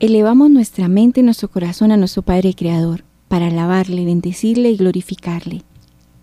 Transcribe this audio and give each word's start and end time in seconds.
Elevamos 0.00 0.50
nuestra 0.50 0.88
mente 0.88 1.20
y 1.20 1.22
nuestro 1.22 1.50
corazón 1.50 1.92
a 1.92 1.98
nuestro 1.98 2.22
Padre 2.22 2.54
Creador 2.54 3.04
para 3.28 3.48
alabarle, 3.48 4.06
bendecirle 4.06 4.70
y 4.70 4.76
glorificarle. 4.78 5.62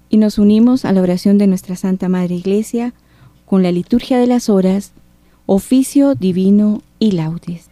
Y 0.09 0.17
nos 0.17 0.39
unimos 0.39 0.83
a 0.83 0.91
la 0.91 1.01
oración 1.03 1.37
de 1.37 1.45
nuestra 1.45 1.75
Santa 1.75 2.09
Madre 2.09 2.33
Iglesia 2.33 2.95
con 3.45 3.61
la 3.61 3.71
liturgia 3.71 4.17
de 4.17 4.25
las 4.25 4.49
horas, 4.49 4.93
oficio 5.45 6.15
divino 6.15 6.81
y 6.97 7.11
laudes. 7.11 7.69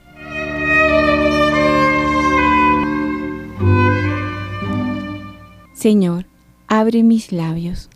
Señor, 5.74 6.28
abre 6.68 7.02
mis 7.02 7.32
labios. 7.32 7.90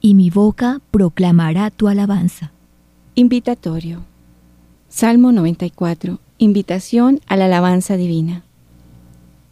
Y 0.00 0.14
mi 0.14 0.30
boca 0.30 0.80
proclamará 0.90 1.70
tu 1.70 1.88
alabanza. 1.88 2.50
Invitatorio. 3.14 4.04
Salmo 4.88 5.32
94. 5.32 6.18
Invitación 6.42 7.20
a 7.28 7.36
la 7.36 7.44
alabanza 7.44 7.96
divina. 7.96 8.42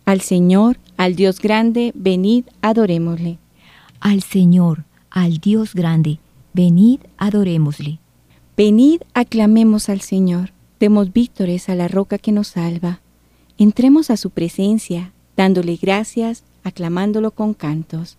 Al 0.06 0.22
Señor, 0.22 0.76
al 0.96 1.14
Dios 1.14 1.38
grande, 1.38 1.92
venid, 1.94 2.46
adorémosle. 2.62 3.38
Al 4.00 4.24
Señor, 4.24 4.82
al 5.08 5.38
Dios 5.38 5.74
grande, 5.74 6.18
venid, 6.52 6.98
adorémosle. 7.16 8.00
Venid, 8.56 9.02
aclamemos 9.14 9.88
al 9.88 10.00
Señor, 10.00 10.50
demos 10.80 11.12
víctores 11.12 11.68
a 11.68 11.76
la 11.76 11.86
roca 11.86 12.18
que 12.18 12.32
nos 12.32 12.48
salva. 12.48 12.98
Entremos 13.56 14.10
a 14.10 14.16
su 14.16 14.30
presencia, 14.30 15.12
dándole 15.36 15.78
gracias, 15.80 16.42
aclamándolo 16.64 17.30
con 17.30 17.54
cantos. 17.54 18.18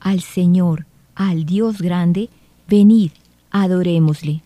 Al 0.00 0.20
Señor, 0.20 0.84
al 1.14 1.46
Dios 1.46 1.80
grande, 1.80 2.28
venid, 2.66 3.12
adorémosle. 3.52 4.42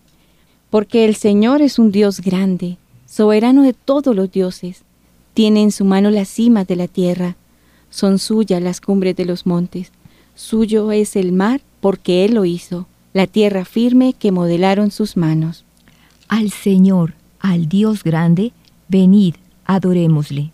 Porque 0.69 1.05
el 1.05 1.15
Señor 1.15 1.63
es 1.63 1.79
un 1.79 1.91
Dios 1.91 2.21
grande, 2.21 2.77
soberano 3.15 3.63
de 3.63 3.71
todos 3.71 4.13
los 4.13 4.29
dioses. 4.29 4.81
Tiene 5.33 5.61
en 5.61 5.71
su 5.71 5.85
mano 5.85 6.11
las 6.11 6.27
cimas 6.27 6.67
de 6.67 6.75
la 6.75 6.89
tierra, 6.89 7.37
son 7.89 8.19
suyas 8.19 8.61
las 8.61 8.81
cumbres 8.81 9.15
de 9.15 9.23
los 9.23 9.45
montes. 9.45 9.93
Suyo 10.35 10.91
es 10.91 11.15
el 11.15 11.31
mar 11.31 11.61
porque 11.79 12.25
Él 12.25 12.33
lo 12.33 12.43
hizo, 12.43 12.87
la 13.13 13.25
tierra 13.25 13.63
firme 13.63 14.11
que 14.11 14.33
modelaron 14.33 14.91
sus 14.91 15.15
manos. 15.15 15.63
Al 16.27 16.51
Señor, 16.51 17.13
al 17.39 17.69
Dios 17.69 18.03
grande, 18.03 18.51
venid, 18.89 19.35
adorémosle. 19.63 20.51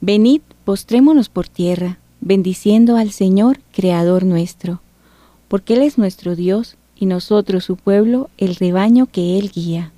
Venid, 0.00 0.40
postrémonos 0.64 1.28
por 1.28 1.46
tierra, 1.46 1.98
bendiciendo 2.20 2.96
al 2.96 3.12
Señor, 3.12 3.60
Creador 3.72 4.24
nuestro, 4.24 4.80
porque 5.46 5.74
Él 5.74 5.82
es 5.82 5.96
nuestro 5.96 6.34
Dios 6.34 6.76
y 6.96 7.06
nosotros 7.06 7.62
su 7.62 7.76
pueblo, 7.76 8.30
el 8.36 8.56
rebaño 8.56 9.06
que 9.06 9.38
Él 9.38 9.52
guía. 9.54 9.92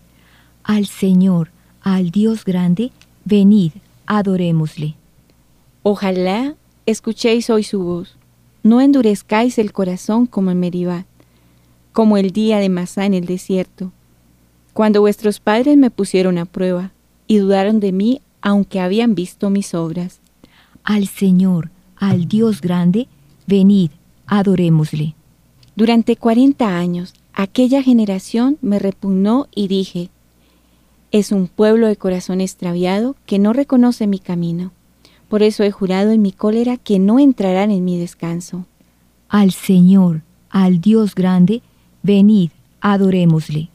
Al 0.63 0.85
Señor, 0.85 1.56
al 1.87 2.11
Dios 2.11 2.45
grande, 2.45 2.91
venid, 3.25 3.71
adorémosle. 4.07 4.97
Ojalá 5.85 6.57
escuchéis 6.85 7.49
hoy 7.49 7.63
su 7.63 7.81
voz, 7.81 8.17
no 8.65 8.81
endurezcáis 8.81 9.57
el 9.57 9.73
corazón 9.73 10.27
como 10.27 10.51
en 10.51 10.59
Meribá, 10.59 11.07
como 11.93 12.17
el 12.17 12.33
día 12.33 12.59
de 12.59 12.71
Masá 12.71 13.07
en 13.07 13.15
el 13.15 13.25
desierto, 13.25 13.93
cuando 14.73 15.01
vuestros 15.01 15.39
padres 15.39 15.77
me 15.77 15.93
pusieron 15.93 16.39
a 16.39 16.45
prueba 16.45 16.91
y 17.29 17.37
dudaron 17.37 17.79
de 17.79 17.93
mí 17.93 18.21
aunque 18.43 18.81
habían 18.81 19.15
visto 19.15 19.49
mis 19.49 19.73
obras. 19.73 20.19
Al 20.83 21.07
Señor, 21.07 21.71
al 21.95 22.27
Dios 22.27 22.63
grande, 22.63 23.07
venid, 23.47 23.93
adorémosle. 24.27 25.15
Durante 25.77 26.17
cuarenta 26.17 26.77
años 26.77 27.15
aquella 27.33 27.81
generación 27.81 28.59
me 28.61 28.81
repugnó 28.81 29.47
y 29.55 29.69
dije, 29.69 30.11
es 31.13 31.33
un 31.33 31.49
pueblo 31.49 31.87
de 31.87 31.97
corazón 31.97 32.41
extraviado 32.41 33.17
que 33.27 33.39
no 33.39 33.53
reconoce 33.53 34.07
mi 34.07 34.19
camino. 34.19 34.73
Por 35.29 35.43
eso 35.43 35.65
he 35.65 35.71
jurado 35.71 36.11
en 36.11 36.23
mi 36.23 36.33
cólera 36.33 36.77
que 36.77 36.99
no 36.99 37.19
entrarán 37.19 37.71
en 37.71 37.85
mi 37.85 37.99
descanso. 37.99 38.67
Al 39.29 39.51
Señor, 39.53 40.23
al 40.51 40.81
Dios 40.81 41.15
grande, 41.15 41.63
venid, 42.03 42.51
adorémosle. 42.81 43.69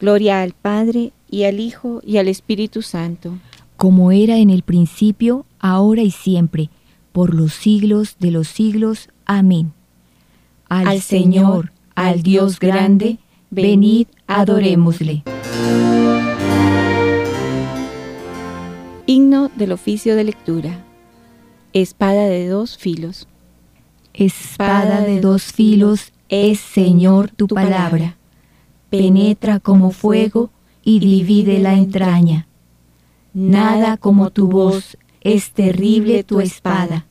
Gloria 0.00 0.42
al 0.42 0.52
Padre, 0.52 1.12
y 1.30 1.44
al 1.44 1.60
Hijo, 1.60 2.00
y 2.04 2.18
al 2.18 2.28
Espíritu 2.28 2.82
Santo. 2.82 3.32
Como 3.76 4.12
era 4.12 4.38
en 4.38 4.50
el 4.50 4.62
principio, 4.62 5.46
ahora 5.58 6.02
y 6.02 6.10
siempre, 6.10 6.70
por 7.12 7.34
los 7.34 7.52
siglos 7.52 8.16
de 8.20 8.30
los 8.30 8.48
siglos. 8.48 9.08
Amén. 9.26 9.72
Al, 10.68 10.88
al 10.88 11.00
Señor, 11.00 11.72
al 11.94 12.22
Dios 12.22 12.58
grande, 12.58 13.18
venid, 13.50 14.06
adorémosle. 14.26 15.24
Himno 19.06 19.50
del 19.54 19.72
oficio 19.72 20.16
de 20.16 20.24
lectura. 20.24 20.82
Espada 21.74 22.24
de 22.26 22.48
dos 22.48 22.78
filos. 22.78 23.28
Espada 24.14 25.02
de 25.02 25.20
dos 25.20 25.52
filos 25.52 26.14
es, 26.30 26.58
Señor, 26.58 27.30
tu 27.30 27.46
palabra. 27.46 28.16
Penetra 28.88 29.60
como 29.60 29.90
fuego 29.90 30.50
y 30.82 31.00
divide 31.00 31.58
la 31.58 31.74
entraña. 31.74 32.46
Nada 33.34 33.98
como 33.98 34.30
tu 34.30 34.48
voz 34.48 34.96
es 35.20 35.50
terrible 35.52 36.24
tu 36.24 36.40
espada. 36.40 37.04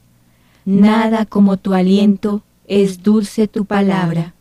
Nada 0.66 1.28
como 1.28 1.58
tu 1.58 1.76
aliento 1.76 2.42
es 2.66 3.04
dulce 3.04 3.48
tu 3.48 3.66
palabra. 3.66 4.34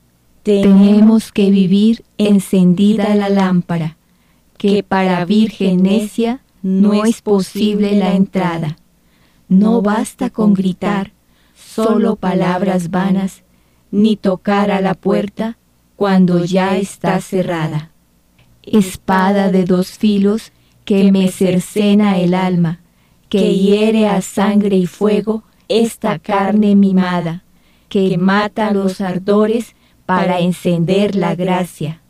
Tenemos 0.43 1.31
que 1.33 1.51
vivir 1.51 2.03
encendida 2.17 3.15
la 3.15 3.29
lámpara, 3.29 3.99
que 4.57 4.83
para 4.83 5.27
virgen 5.27 5.83
necia 5.83 6.41
no 6.62 7.05
es 7.05 7.23
posible 7.23 7.97
la 7.97 8.15
entrada. 8.15 8.77
No 9.49 9.83
basta 9.83 10.31
con 10.31 10.55
gritar 10.55 11.12
solo 11.55 12.17
palabras 12.17 12.91
vanas, 12.91 13.43
ni 13.91 14.17
tocar 14.17 14.71
a 14.71 14.81
la 14.81 14.95
puerta 14.95 15.59
cuando 15.97 16.45
ya 16.45 16.77
está 16.77 17.21
cerrada. 17.21 17.91
Espada 18.62 19.50
de 19.50 19.65
dos 19.65 19.91
filos 19.91 20.53
que 20.84 21.11
me 21.12 21.28
cercena 21.28 22.19
el 22.19 22.34
alma, 22.34 22.81
que 23.29 23.55
hiere 23.55 24.09
a 24.09 24.21
sangre 24.23 24.77
y 24.77 24.87
fuego 24.87 25.44
esta 25.69 26.19
carne 26.19 26.75
mimada, 26.77 27.44
que 27.89 28.19
mata 28.19 28.73
los 28.73 29.00
ardores 29.00 29.75
para 30.06 30.41
encender 30.41 31.15
la 31.17 31.34
gracia. 31.34 32.03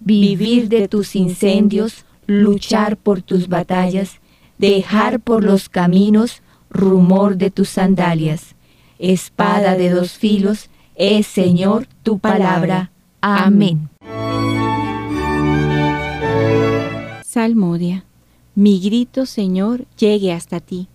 Vivir 0.00 0.68
de 0.68 0.88
tus 0.88 1.14
incendios 1.14 2.04
luchar 2.30 2.96
por 2.96 3.22
tus 3.22 3.48
batallas, 3.48 4.20
dejar 4.58 5.20
por 5.20 5.42
los 5.42 5.68
caminos 5.68 6.42
rumor 6.70 7.36
de 7.36 7.50
tus 7.50 7.70
sandalias. 7.70 8.54
Espada 8.98 9.76
de 9.76 9.90
dos 9.90 10.12
filos, 10.12 10.70
es 10.94 11.26
Señor 11.26 11.86
tu 12.02 12.18
palabra. 12.18 12.92
Amén. 13.20 13.88
Salmodia. 17.24 18.04
Mi 18.54 18.80
grito, 18.80 19.26
Señor, 19.26 19.86
llegue 19.98 20.32
hasta 20.32 20.60
ti. 20.60 20.88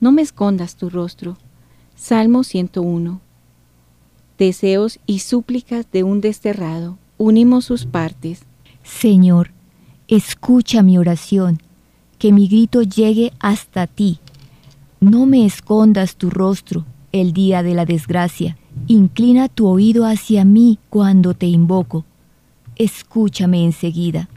No 0.00 0.12
me 0.12 0.22
escondas 0.22 0.76
tu 0.76 0.90
rostro. 0.90 1.38
Salmo 1.94 2.44
101. 2.44 3.20
Deseos 4.36 4.98
y 5.06 5.20
súplicas 5.20 5.86
de 5.92 6.02
un 6.02 6.20
desterrado. 6.20 6.98
Unimos 7.16 7.64
sus 7.64 7.86
partes. 7.86 8.42
Señor, 8.82 9.52
Escucha 10.08 10.82
mi 10.82 10.98
oración, 10.98 11.60
que 12.18 12.32
mi 12.32 12.48
grito 12.48 12.82
llegue 12.82 13.32
hasta 13.38 13.86
ti. 13.86 14.18
No 15.00 15.26
me 15.26 15.46
escondas 15.46 16.16
tu 16.16 16.28
rostro 16.28 16.84
el 17.12 17.32
día 17.32 17.62
de 17.62 17.74
la 17.74 17.84
desgracia. 17.84 18.56
Inclina 18.88 19.48
tu 19.48 19.66
oído 19.66 20.04
hacia 20.04 20.44
mí 20.44 20.78
cuando 20.90 21.34
te 21.34 21.46
invoco. 21.46 22.04
Escúchame 22.76 23.64
enseguida. 23.64 24.28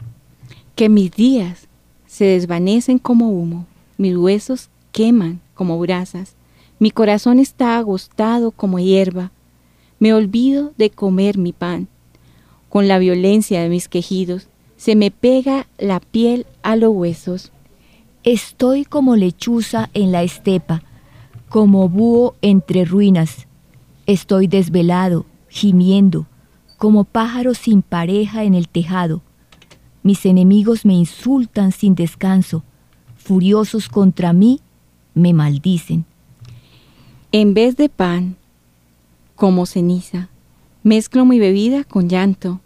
Que 0.74 0.88
mis 0.88 1.10
días 1.10 1.68
se 2.06 2.26
desvanecen 2.26 2.98
como 2.98 3.30
humo, 3.30 3.66
mis 3.98 4.16
huesos 4.16 4.70
queman 4.92 5.40
como 5.54 5.78
brasas, 5.78 6.34
mi 6.78 6.90
corazón 6.90 7.38
está 7.38 7.76
agostado 7.76 8.50
como 8.50 8.78
hierba, 8.78 9.32
me 9.98 10.12
olvido 10.12 10.72
de 10.76 10.90
comer 10.90 11.38
mi 11.38 11.52
pan. 11.52 11.88
Con 12.68 12.88
la 12.88 12.98
violencia 12.98 13.62
de 13.62 13.70
mis 13.70 13.88
quejidos, 13.88 14.48
se 14.76 14.94
me 14.94 15.10
pega 15.10 15.66
la 15.78 16.00
piel 16.00 16.46
a 16.62 16.76
los 16.76 16.94
huesos. 16.94 17.52
Estoy 18.22 18.84
como 18.84 19.16
lechuza 19.16 19.90
en 19.94 20.12
la 20.12 20.22
estepa, 20.22 20.82
como 21.48 21.88
búho 21.88 22.34
entre 22.42 22.84
ruinas. 22.84 23.46
Estoy 24.06 24.46
desvelado, 24.46 25.26
gimiendo, 25.48 26.26
como 26.76 27.04
pájaro 27.04 27.54
sin 27.54 27.82
pareja 27.82 28.44
en 28.44 28.54
el 28.54 28.68
tejado. 28.68 29.22
Mis 30.02 30.26
enemigos 30.26 30.84
me 30.84 30.94
insultan 30.94 31.72
sin 31.72 31.94
descanso, 31.94 32.62
furiosos 33.16 33.88
contra 33.88 34.32
mí, 34.32 34.60
me 35.14 35.32
maldicen. 35.32 36.04
En 37.32 37.54
vez 37.54 37.76
de 37.76 37.88
pan, 37.88 38.36
como 39.34 39.66
ceniza, 39.66 40.28
mezclo 40.82 41.24
mi 41.24 41.38
bebida 41.38 41.84
con 41.84 42.08
llanto 42.08 42.60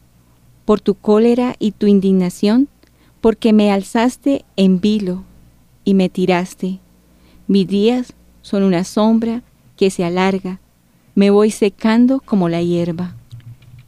por 0.64 0.80
tu 0.80 0.94
cólera 0.94 1.54
y 1.58 1.72
tu 1.72 1.86
indignación, 1.86 2.68
porque 3.20 3.52
me 3.52 3.70
alzaste 3.70 4.44
en 4.56 4.80
vilo 4.80 5.24
y 5.84 5.94
me 5.94 6.08
tiraste. 6.08 6.78
Mis 7.46 7.66
días 7.66 8.14
son 8.42 8.62
una 8.62 8.84
sombra 8.84 9.42
que 9.76 9.90
se 9.90 10.04
alarga, 10.04 10.60
me 11.14 11.30
voy 11.30 11.50
secando 11.50 12.20
como 12.20 12.48
la 12.48 12.62
hierba. 12.62 13.16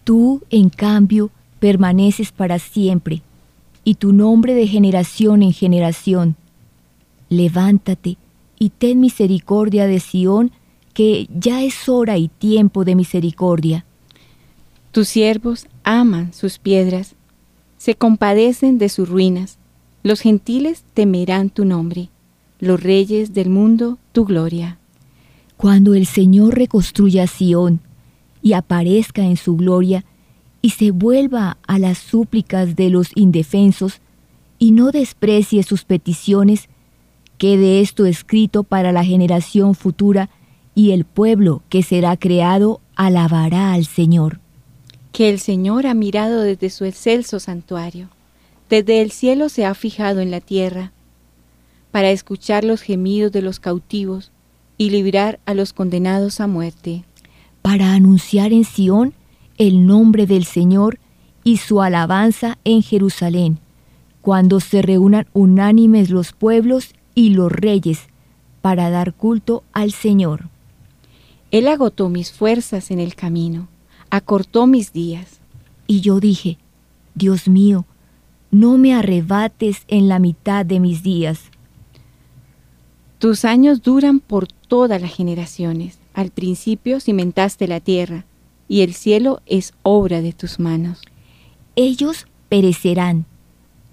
Tú, 0.04 0.42
en 0.50 0.68
cambio, 0.68 1.30
permaneces 1.60 2.32
para 2.32 2.58
siempre, 2.58 3.22
y 3.84 3.94
tu 3.94 4.12
nombre 4.12 4.54
de 4.54 4.66
generación 4.66 5.42
en 5.42 5.52
generación. 5.52 6.36
Levántate 7.28 8.16
y 8.58 8.70
ten 8.70 9.00
misericordia 9.00 9.86
de 9.86 10.00
Sión, 10.00 10.52
que 10.92 11.28
ya 11.34 11.62
es 11.62 11.88
hora 11.88 12.18
y 12.18 12.28
tiempo 12.28 12.84
de 12.84 12.94
misericordia. 12.94 13.84
Tus 14.90 15.08
siervos 15.08 15.66
aman 15.84 16.32
sus 16.32 16.58
piedras, 16.58 17.14
se 17.78 17.94
compadecen 17.94 18.78
de 18.78 18.88
sus 18.88 19.08
ruinas. 19.08 19.58
Los 20.02 20.20
gentiles 20.20 20.84
temerán 20.94 21.50
tu 21.50 21.64
nombre, 21.64 22.10
los 22.58 22.82
reyes 22.82 23.34
del 23.34 23.50
mundo 23.50 23.98
tu 24.12 24.24
gloria. 24.24 24.78
Cuando 25.56 25.94
el 25.94 26.06
Señor 26.06 26.56
reconstruya 26.56 27.26
Sión 27.26 27.80
y 28.42 28.52
aparezca 28.52 29.22
en 29.22 29.36
su 29.36 29.56
gloria, 29.56 30.04
y 30.60 30.70
se 30.70 30.92
vuelva 30.92 31.58
a 31.66 31.78
las 31.78 31.98
súplicas 31.98 32.76
de 32.76 32.88
los 32.88 33.10
indefensos, 33.16 34.00
y 34.58 34.70
no 34.70 34.92
desprecie 34.92 35.64
sus 35.64 35.84
peticiones, 35.84 36.68
quede 37.36 37.80
esto 37.80 38.06
escrito 38.06 38.62
para 38.62 38.92
la 38.92 39.04
generación 39.04 39.74
futura, 39.74 40.30
y 40.74 40.92
el 40.92 41.04
pueblo 41.04 41.62
que 41.68 41.82
será 41.82 42.16
creado 42.16 42.80
alabará 42.94 43.72
al 43.72 43.86
Señor. 43.86 44.41
Que 45.12 45.28
el 45.28 45.38
Señor 45.38 45.86
ha 45.86 45.94
mirado 45.94 46.40
desde 46.40 46.70
su 46.70 46.84
excelso 46.84 47.38
santuario, 47.38 48.08
desde 48.68 49.02
el 49.02 49.10
cielo 49.10 49.48
se 49.48 49.66
ha 49.66 49.74
fijado 49.74 50.20
en 50.20 50.30
la 50.30 50.40
tierra, 50.40 50.92
para 51.90 52.10
escuchar 52.10 52.64
los 52.64 52.80
gemidos 52.80 53.30
de 53.30 53.42
los 53.42 53.60
cautivos, 53.60 54.32
y 54.78 54.90
librar 54.90 55.38
a 55.44 55.54
los 55.54 55.72
condenados 55.72 56.40
a 56.40 56.46
muerte. 56.46 57.04
Para 57.60 57.92
anunciar 57.92 58.52
en 58.52 58.64
Sión 58.64 59.14
el 59.58 59.86
nombre 59.86 60.26
del 60.26 60.44
Señor 60.44 60.98
y 61.44 61.58
su 61.58 61.82
alabanza 61.82 62.58
en 62.64 62.82
Jerusalén, 62.82 63.58
cuando 64.22 64.60
se 64.60 64.82
reúnan 64.82 65.28
unánimes 65.34 66.10
los 66.10 66.32
pueblos 66.32 66.94
y 67.14 67.30
los 67.30 67.52
reyes 67.52 68.08
para 68.60 68.90
dar 68.90 69.12
culto 69.14 69.62
al 69.72 69.92
Señor. 69.92 70.48
Él 71.50 71.68
agotó 71.68 72.08
mis 72.08 72.32
fuerzas 72.32 72.90
en 72.90 72.98
el 72.98 73.14
camino, 73.14 73.68
acortó 74.12 74.66
mis 74.66 74.92
días. 74.92 75.40
Y 75.86 76.02
yo 76.02 76.20
dije, 76.20 76.58
Dios 77.14 77.48
mío, 77.48 77.86
no 78.50 78.76
me 78.76 78.94
arrebates 78.94 79.84
en 79.88 80.06
la 80.06 80.18
mitad 80.18 80.66
de 80.66 80.80
mis 80.80 81.02
días. 81.02 81.40
Tus 83.18 83.46
años 83.46 83.80
duran 83.80 84.20
por 84.20 84.48
todas 84.48 85.00
las 85.00 85.14
generaciones. 85.14 85.98
Al 86.12 86.30
principio 86.30 87.00
cimentaste 87.00 87.66
la 87.66 87.80
tierra, 87.80 88.26
y 88.68 88.82
el 88.82 88.92
cielo 88.92 89.40
es 89.46 89.72
obra 89.82 90.20
de 90.20 90.34
tus 90.34 90.60
manos. 90.60 91.00
Ellos 91.74 92.26
perecerán, 92.50 93.24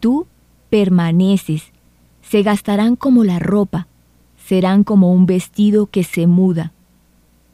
tú 0.02 0.28
permaneces, 0.70 1.72
se 2.22 2.44
gastarán 2.44 2.98
como 2.98 3.24
la 3.24 3.40
ropa, 3.40 3.88
serán 4.46 4.84
como 4.84 5.14
un 5.14 5.26
vestido 5.26 5.86
que 5.86 6.04
se 6.04 6.28
muda. 6.28 6.74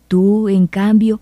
Tú, 0.08 0.50
en 0.50 0.66
cambio, 0.66 1.22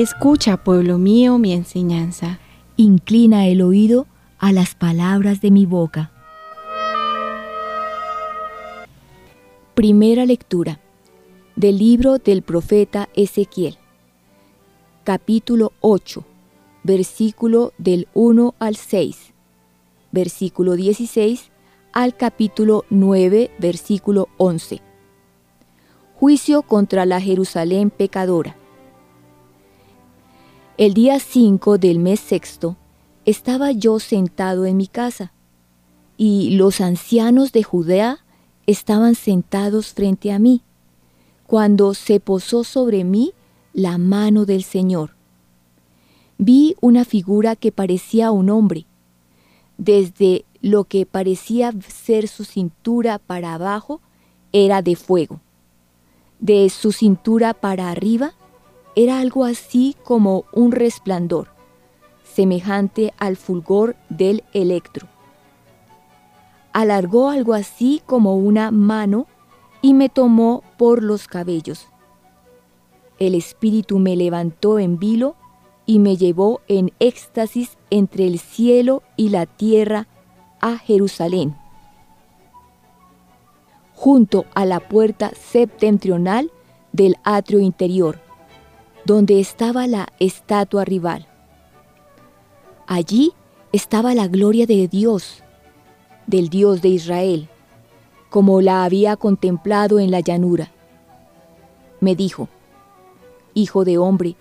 Escucha, 0.00 0.58
pueblo 0.58 0.96
mío, 0.96 1.38
mi 1.38 1.52
enseñanza. 1.52 2.38
Inclina 2.76 3.48
el 3.48 3.60
oído 3.60 4.06
a 4.38 4.52
las 4.52 4.76
palabras 4.76 5.40
de 5.40 5.50
mi 5.50 5.66
boca. 5.66 6.12
Primera 9.74 10.24
lectura 10.24 10.78
del 11.56 11.78
libro 11.78 12.18
del 12.18 12.42
profeta 12.42 13.08
Ezequiel, 13.16 13.76
capítulo 15.02 15.72
8, 15.80 16.24
versículo 16.84 17.72
del 17.76 18.06
1 18.14 18.54
al 18.60 18.76
6, 18.76 19.32
versículo 20.12 20.76
16 20.76 21.50
al 21.92 22.16
capítulo 22.16 22.84
9, 22.88 23.50
versículo 23.58 24.28
11. 24.36 24.80
Juicio 26.14 26.62
contra 26.62 27.04
la 27.04 27.20
Jerusalén 27.20 27.90
pecadora. 27.90 28.54
El 30.78 30.94
día 30.94 31.18
5 31.18 31.76
del 31.76 31.98
mes 31.98 32.20
sexto, 32.20 32.76
estaba 33.24 33.72
yo 33.72 33.98
sentado 33.98 34.64
en 34.64 34.76
mi 34.76 34.86
casa, 34.86 35.32
y 36.16 36.50
los 36.50 36.80
ancianos 36.80 37.50
de 37.50 37.64
Judea 37.64 38.20
estaban 38.68 39.16
sentados 39.16 39.92
frente 39.92 40.30
a 40.30 40.38
mí, 40.38 40.62
cuando 41.48 41.94
se 41.94 42.20
posó 42.20 42.62
sobre 42.62 43.02
mí 43.02 43.32
la 43.72 43.98
mano 43.98 44.44
del 44.44 44.62
Señor. 44.62 45.16
Vi 46.38 46.76
una 46.80 47.04
figura 47.04 47.56
que 47.56 47.72
parecía 47.72 48.30
un 48.30 48.48
hombre. 48.48 48.86
Desde 49.78 50.44
lo 50.62 50.84
que 50.84 51.06
parecía 51.06 51.72
ser 51.88 52.28
su 52.28 52.44
cintura 52.44 53.18
para 53.18 53.54
abajo 53.54 54.00
era 54.52 54.80
de 54.82 54.94
fuego. 54.94 55.40
De 56.38 56.70
su 56.70 56.92
cintura 56.92 57.52
para 57.52 57.90
arriba 57.90 58.34
era 58.98 59.20
algo 59.20 59.44
así 59.44 59.94
como 60.02 60.44
un 60.52 60.72
resplandor 60.72 61.50
semejante 62.24 63.14
al 63.16 63.36
fulgor 63.36 63.94
del 64.08 64.42
electro. 64.52 65.06
Alargó 66.72 67.30
algo 67.30 67.54
así 67.54 68.02
como 68.06 68.34
una 68.34 68.72
mano 68.72 69.28
y 69.82 69.94
me 69.94 70.08
tomó 70.08 70.64
por 70.76 71.04
los 71.04 71.28
cabellos. 71.28 71.86
El 73.20 73.36
espíritu 73.36 74.00
me 74.00 74.16
levantó 74.16 74.80
en 74.80 74.98
vilo 74.98 75.36
y 75.86 76.00
me 76.00 76.16
llevó 76.16 76.60
en 76.66 76.92
éxtasis 76.98 77.78
entre 77.90 78.26
el 78.26 78.40
cielo 78.40 79.04
y 79.16 79.28
la 79.28 79.46
tierra 79.46 80.08
a 80.60 80.76
Jerusalén. 80.76 81.54
Junto 83.94 84.44
a 84.56 84.64
la 84.64 84.80
puerta 84.80 85.30
septentrional 85.36 86.50
del 86.90 87.16
atrio 87.22 87.60
interior, 87.60 88.26
donde 89.04 89.40
estaba 89.40 89.86
la 89.86 90.08
estatua 90.18 90.84
rival. 90.84 91.26
Allí 92.86 93.32
estaba 93.72 94.14
la 94.14 94.28
gloria 94.28 94.66
de 94.66 94.88
Dios, 94.88 95.42
del 96.26 96.48
Dios 96.48 96.82
de 96.82 96.88
Israel, 96.88 97.48
como 98.30 98.60
la 98.60 98.84
había 98.84 99.16
contemplado 99.16 99.98
en 99.98 100.10
la 100.10 100.20
llanura. 100.20 100.72
Me 102.00 102.14
dijo, 102.14 102.48
Hijo 103.54 103.84
de 103.84 103.98
hombre, 103.98 104.36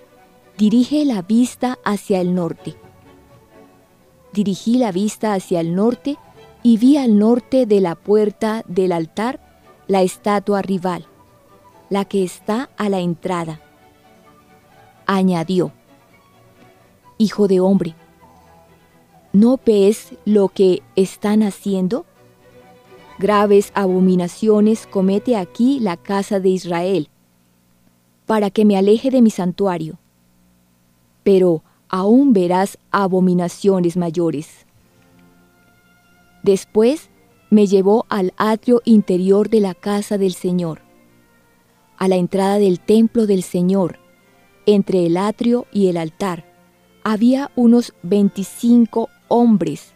dirige 0.58 1.04
la 1.06 1.22
vista 1.22 1.80
hacia 1.84 2.22
el 2.22 2.36
norte. 2.36 2.76
Dirigí 4.34 4.78
la 4.78 4.92
vista 4.92 5.34
hacia 5.34 5.60
el 5.60 5.76
norte 5.76 6.18
y 6.62 6.78
vi 6.78 6.98
al 6.98 7.18
norte 7.18 7.66
de 7.66 7.82
la 7.82 7.96
puerta 7.96 8.64
del 8.68 8.92
altar 8.92 9.40
la 9.88 10.02
estatua 10.02 10.62
rival, 10.62 11.06
la 11.90 12.06
que 12.06 12.24
está 12.24 12.70
a 12.78 12.90
la 12.90 13.00
entrada. 13.00 13.62
Añadió, 15.08 15.72
Hijo 17.18 17.48
de 17.48 17.60
hombre, 17.60 17.96
¿No 19.34 19.60
ves 19.64 20.16
lo 20.26 20.50
que 20.50 20.82
están 20.96 21.44
haciendo? 21.44 22.06
Graves 23.20 23.72
abominaciones 23.76 24.88
comete 24.88 25.36
aquí 25.36 25.80
la 25.80 25.96
casa 25.96 26.40
de 26.40 26.50
Israel, 26.50 27.10
para 28.26 28.50
que 28.50 28.66
me 28.66 28.78
aleje 28.78 29.12
de 29.12 29.22
mi 29.22 29.30
santuario. 29.30 30.00
Pero 31.24 31.64
aún 31.88 32.34
verás 32.34 32.78
abominaciones 32.92 33.96
mayores. 33.96 34.66
Después 36.42 37.10
me 37.50 37.68
llevó 37.68 38.06
al 38.10 38.34
atrio 38.38 38.82
interior 38.86 39.50
de 39.50 39.62
la 39.62 39.74
casa 39.74 40.18
del 40.18 40.34
Señor, 40.34 40.82
a 41.98 42.08
la 42.08 42.16
entrada 42.16 42.58
del 42.60 42.80
templo 42.80 43.28
del 43.28 43.44
Señor, 43.44 44.00
entre 44.68 45.06
el 45.06 45.18
atrio 45.18 45.66
y 45.72 45.88
el 45.88 45.98
altar. 45.98 46.46
Había 47.04 47.50
unos 47.56 47.94
25 48.04 49.10
hombres 49.30 49.94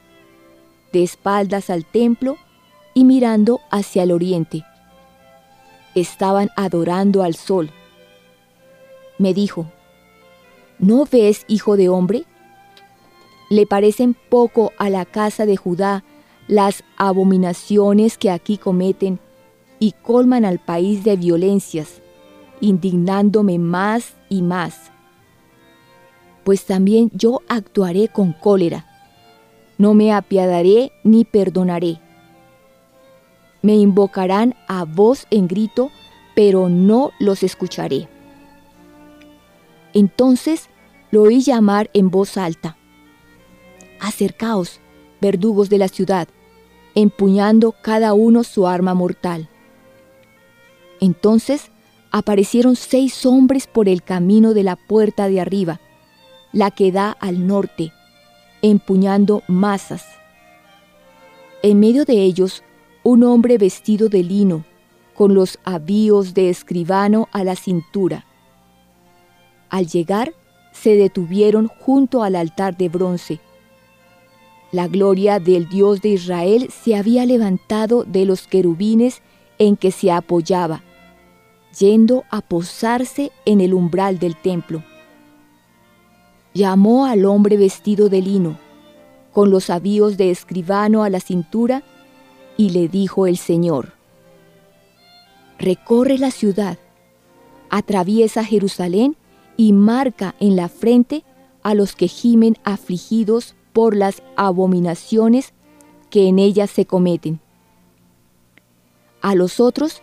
de 0.94 1.04
espaldas 1.04 1.70
al 1.70 1.86
templo 1.86 2.38
y 2.94 3.04
mirando 3.04 3.60
hacia 3.70 4.04
el 4.04 4.12
oriente. 4.12 4.63
Estaban 5.94 6.50
adorando 6.56 7.22
al 7.22 7.36
sol. 7.36 7.70
Me 9.18 9.34
dijo, 9.34 9.68
¿no 10.80 11.06
ves, 11.06 11.46
hijo 11.48 11.75
de 11.75 11.90
hombre? 11.90 12.24
¿Le 13.50 13.68
parecen 13.68 14.16
poco 14.30 14.72
a 14.78 14.90
la 14.90 15.04
casa 15.06 15.46
de 15.46 15.58
Judá 15.58 16.06
las 16.48 16.86
abominaciones 16.96 18.18
que 18.18 18.32
aquí 18.32 18.58
cometen 18.58 19.20
y 19.80 19.92
colman 20.01 20.46
al 20.46 20.60
país 20.60 21.04
de 21.04 21.18
violencias, 21.18 22.01
indignándome 22.62 23.60
más 23.60 24.16
y 24.31 24.41
más? 24.41 24.91
Pues 26.43 26.65
también 26.65 27.11
yo 27.13 27.41
actuaré 27.47 28.07
con 28.07 28.33
cólera, 28.33 28.88
no 29.77 29.93
me 29.93 30.13
apiadaré 30.13 30.91
ni 31.03 31.25
perdonaré. 31.25 32.00
Me 33.61 33.75
invocarán 33.75 34.55
a 34.67 34.85
voz 34.85 35.27
en 35.31 35.47
grito, 35.47 35.91
pero 36.35 36.69
no 36.69 37.11
los 37.19 37.43
escucharé. 37.43 38.07
Entonces 39.93 40.69
lo 41.09 41.23
oí 41.23 41.41
llamar 41.41 41.89
en 41.93 42.09
voz 42.09 42.38
alta. 42.38 42.77
Acercaos, 44.00 44.79
verdugos 45.19 45.69
de 45.69 45.79
la 45.79 45.88
ciudad, 45.88 46.27
empuñando 46.93 47.73
cada 47.81 48.13
uno 48.13 48.43
su 48.43 48.67
arma 48.67 48.93
mortal. 48.93 49.50
Entonces 51.00 51.71
aparecieron 52.12 52.75
seis 52.75 53.25
hombres 53.25 53.68
por 53.68 53.88
el 53.88 54.03
camino 54.03 54.53
de 54.53 54.63
la 54.63 54.75
puerta 54.75 55.27
de 55.27 55.39
arriba, 55.39 55.80
la 56.51 56.70
que 56.70 56.91
da 56.91 57.12
al 57.12 57.48
norte, 57.48 57.94
empuñando 58.62 59.44
masas. 59.48 60.06
En 61.63 61.80
medio 61.80 62.06
de 62.06 62.22
ellos, 62.22 62.63
un 63.03 63.24
hombre 63.24 63.58
vestido 63.58 64.10
de 64.10 64.24
lino, 64.24 64.65
con 65.15 65.34
los 65.34 65.60
avíos 65.63 66.34
de 66.34 66.50
escribano 66.50 67.30
a 67.32 67.44
la 67.44 67.56
cintura. 67.56 68.25
Al 69.70 69.88
llegar, 69.88 70.34
se 70.72 70.96
detuvieron 70.96 71.68
junto 71.68 72.24
al 72.24 72.36
altar 72.36 72.77
de 72.77 72.89
bronce. 72.89 73.39
La 74.72 74.88
gloria 74.88 75.39
del 75.39 75.68
Dios 75.70 76.01
de 76.01 76.10
Israel 76.10 76.70
se 76.72 76.96
había 76.96 77.25
levantado 77.25 78.03
de 78.03 78.25
los 78.25 78.48
querubines 78.48 79.22
en 79.60 79.75
que 79.75 79.91
se 79.91 80.12
apoyaba, 80.12 80.82
yendo 81.78 82.24
a 82.30 82.42
posarse 82.42 83.32
en 83.46 83.62
el 83.62 83.74
umbral 83.74 84.20
del 84.20 84.36
templo. 84.36 84.84
Llamó 86.54 87.06
al 87.06 87.25
hombre 87.25 87.58
vestido 87.58 88.10
de 88.10 88.22
lino, 88.22 88.58
con 89.32 89.50
los 89.50 89.70
avíos 89.70 90.18
de 90.18 90.32
escribano 90.32 91.04
a 91.04 91.10
la 91.10 91.20
cintura, 91.20 91.84
y 92.58 92.72
le 92.72 92.88
dijo 92.88 93.28
el 93.28 93.38
Señor, 93.38 93.94
Recorre 95.58 96.18
la 96.18 96.32
ciudad, 96.32 96.78
atraviesa 97.70 98.44
Jerusalén 98.44 99.16
y 99.58 99.74
marca 99.74 100.36
en 100.40 100.56
la 100.56 100.68
frente 100.68 101.24
a 101.63 101.74
los 101.74 101.96
que 101.96 102.08
gimen 102.08 102.58
afligidos 102.63 103.56
por 103.72 103.96
las 103.96 104.22
abominaciones 104.36 105.54
que 106.10 106.28
en 106.28 106.40
ella 106.40 106.68
se 106.68 106.86
cometen. 106.86 107.40
A 109.22 109.36
los 109.36 109.60
otros 109.60 110.01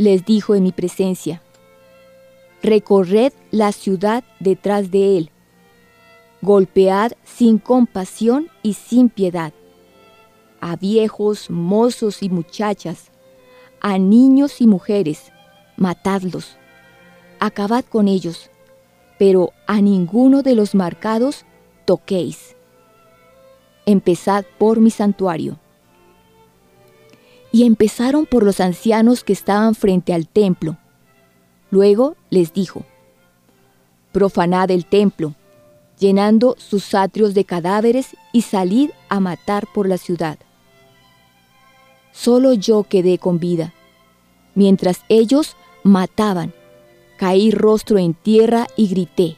les 0.00 0.24
dijo 0.24 0.54
en 0.54 0.62
mi 0.62 0.72
presencia, 0.72 1.42
recorred 2.62 3.34
la 3.50 3.70
ciudad 3.70 4.24
detrás 4.38 4.90
de 4.90 5.18
él, 5.18 5.30
golpead 6.40 7.12
sin 7.22 7.58
compasión 7.58 8.48
y 8.62 8.72
sin 8.72 9.10
piedad, 9.10 9.52
a 10.62 10.76
viejos, 10.76 11.50
mozos 11.50 12.22
y 12.22 12.30
muchachas, 12.30 13.10
a 13.82 13.98
niños 13.98 14.62
y 14.62 14.66
mujeres, 14.66 15.32
matadlos, 15.76 16.56
acabad 17.38 17.84
con 17.84 18.08
ellos, 18.08 18.50
pero 19.18 19.52
a 19.66 19.82
ninguno 19.82 20.42
de 20.42 20.54
los 20.54 20.74
marcados 20.74 21.44
toquéis. 21.84 22.56
Empezad 23.84 24.46
por 24.56 24.80
mi 24.80 24.90
santuario. 24.90 25.59
Y 27.52 27.64
empezaron 27.64 28.26
por 28.26 28.44
los 28.44 28.60
ancianos 28.60 29.24
que 29.24 29.32
estaban 29.32 29.74
frente 29.74 30.14
al 30.14 30.28
templo. 30.28 30.78
Luego 31.70 32.16
les 32.30 32.52
dijo, 32.52 32.84
profanad 34.12 34.70
el 34.70 34.86
templo, 34.86 35.34
llenando 35.98 36.56
sus 36.58 36.94
atrios 36.94 37.34
de 37.34 37.44
cadáveres 37.44 38.16
y 38.32 38.42
salid 38.42 38.90
a 39.08 39.20
matar 39.20 39.66
por 39.72 39.88
la 39.88 39.98
ciudad. 39.98 40.38
Solo 42.12 42.52
yo 42.54 42.84
quedé 42.84 43.18
con 43.18 43.38
vida, 43.38 43.72
mientras 44.54 45.04
ellos 45.08 45.56
mataban 45.84 46.52
caí 47.20 47.50
rostro 47.50 47.98
en 47.98 48.14
tierra 48.14 48.66
y 48.76 48.88
grité, 48.88 49.36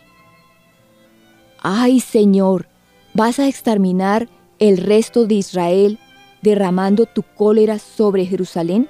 ¡Ay 1.61 1.99
Señor! 1.99 2.69
¿Vas 3.13 3.41
a 3.41 3.49
exterminar 3.49 4.29
el 4.61 4.79
resto 4.79 5.27
de 5.27 5.35
Israel 5.35 5.99
derramando 6.43 7.07
tu 7.07 7.23
cólera 7.23 7.79
sobre 7.79 8.27
Jerusalén? 8.27 8.89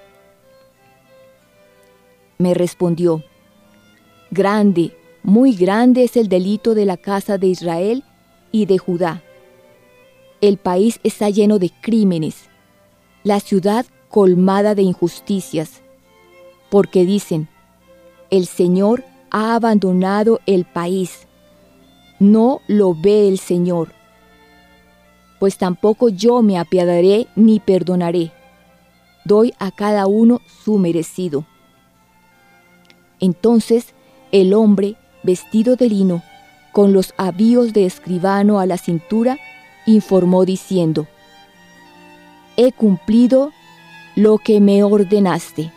Me 2.38 2.54
respondió, 2.54 3.22
Grande, 4.30 4.96
muy 5.22 5.54
grande 5.54 6.04
es 6.04 6.16
el 6.16 6.28
delito 6.28 6.74
de 6.74 6.86
la 6.86 6.96
casa 6.96 7.38
de 7.38 7.46
Israel 7.46 8.02
y 8.50 8.66
de 8.66 8.78
Judá. 8.78 9.22
El 10.40 10.56
país 10.56 10.98
está 11.04 11.30
lleno 11.30 11.58
de 11.58 11.70
crímenes, 11.80 12.48
la 13.22 13.38
ciudad 13.38 13.86
colmada 14.08 14.74
de 14.74 14.82
injusticias, 14.82 15.82
porque 16.70 17.04
dicen, 17.04 17.48
el 18.30 18.46
Señor 18.46 19.04
ha 19.30 19.54
abandonado 19.54 20.40
el 20.46 20.64
país. 20.64 21.26
No 22.18 22.60
lo 22.66 22.94
ve 22.94 23.28
el 23.28 23.38
Señor. 23.38 23.92
Pues 25.42 25.58
tampoco 25.58 26.08
yo 26.08 26.40
me 26.40 26.56
apiadaré 26.56 27.26
ni 27.34 27.58
perdonaré. 27.58 28.30
Doy 29.24 29.52
a 29.58 29.72
cada 29.72 30.06
uno 30.06 30.40
su 30.46 30.78
merecido. 30.78 31.44
Entonces 33.18 33.92
el 34.30 34.54
hombre, 34.54 34.94
vestido 35.24 35.74
de 35.74 35.88
lino, 35.88 36.22
con 36.70 36.92
los 36.92 37.12
avíos 37.16 37.72
de 37.72 37.86
escribano 37.86 38.60
a 38.60 38.66
la 38.66 38.78
cintura, 38.78 39.36
informó 39.84 40.44
diciendo, 40.44 41.08
He 42.56 42.70
cumplido 42.70 43.50
lo 44.14 44.38
que 44.38 44.60
me 44.60 44.84
ordenaste. 44.84 45.72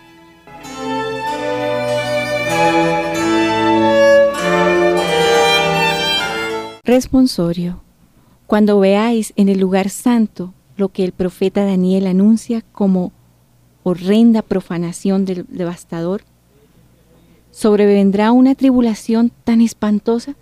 Responsorio. 6.84 7.85
Cuando 8.48 8.80
veáis 8.80 9.34
en 9.36 9.50
el 9.50 9.60
lugar 9.60 9.90
santo 9.90 10.54
lo 10.78 10.90
que 10.90 11.04
el 11.04 11.12
profeta 11.12 11.66
Daniel 11.66 12.08
anuncia 12.08 12.62
como 12.72 13.12
horrenda 13.84 14.42
profanación 14.42 15.26
del 15.26 15.46
devastador, 15.48 16.24
sobrevendrá 17.52 18.32
una 18.32 18.54
tribulación 18.56 19.32
tan 19.44 19.62
espantosa 19.62 20.36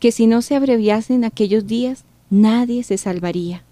que 0.00 0.12
si 0.12 0.26
no 0.26 0.42
se 0.42 0.56
abreviasen 0.56 1.24
aquellos 1.24 1.66
días, 1.66 2.04
nadie 2.30 2.82
se 2.82 2.98
salvaría. 2.98 3.62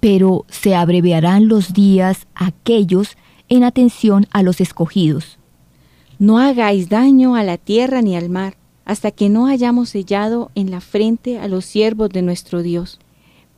Pero 0.00 0.44
se 0.48 0.74
abreviarán 0.74 1.48
los 1.48 1.72
días 1.72 2.26
aquellos 2.34 3.16
en 3.48 3.64
atención 3.64 4.26
a 4.30 4.42
los 4.42 4.60
escogidos. 4.60 5.38
No 6.18 6.38
hagáis 6.38 6.88
daño 6.88 7.34
a 7.34 7.42
la 7.42 7.56
tierra 7.56 8.02
ni 8.02 8.16
al 8.16 8.28
mar, 8.28 8.56
hasta 8.90 9.12
que 9.12 9.28
no 9.28 9.46
hayamos 9.46 9.90
sellado 9.90 10.50
en 10.56 10.72
la 10.72 10.80
frente 10.80 11.38
a 11.38 11.46
los 11.46 11.64
siervos 11.64 12.10
de 12.10 12.22
nuestro 12.22 12.60
Dios. 12.60 12.98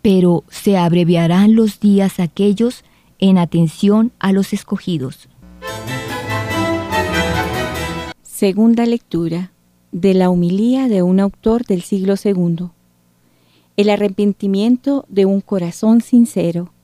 Pero 0.03 0.45
se 0.51 0.77
abreviarán 0.77 1.55
los 1.55 1.81
días 1.81 2.21
aquellos 2.21 2.85
en 3.19 3.39
atención 3.39 4.13
a 4.19 4.33
los 4.33 4.53
escogidos. 4.53 5.31
Segunda 8.23 8.85
lectura 8.85 9.53
de 9.91 10.13
la 10.13 10.29
humilía 10.29 10.87
de 10.87 11.01
un 11.01 11.19
autor 11.19 11.65
del 11.65 11.81
siglo 11.81 12.17
II. 12.23 12.69
El 13.79 13.89
arrepentimiento 13.89 15.07
de 15.09 15.25
un 15.25 15.41
corazón 15.41 16.03
sincero. 16.03 16.75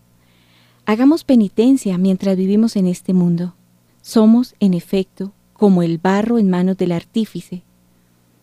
Hagamos 0.86 1.22
penitencia 1.22 1.98
mientras 1.98 2.34
vivimos 2.34 2.76
en 2.76 2.86
este 2.86 3.12
mundo. 3.12 3.52
Somos, 4.00 4.54
en 4.58 4.72
efecto, 4.72 5.34
como 5.52 5.82
el 5.82 5.98
barro 5.98 6.38
en 6.38 6.48
manos 6.48 6.78
del 6.78 6.92
artífice 6.92 7.62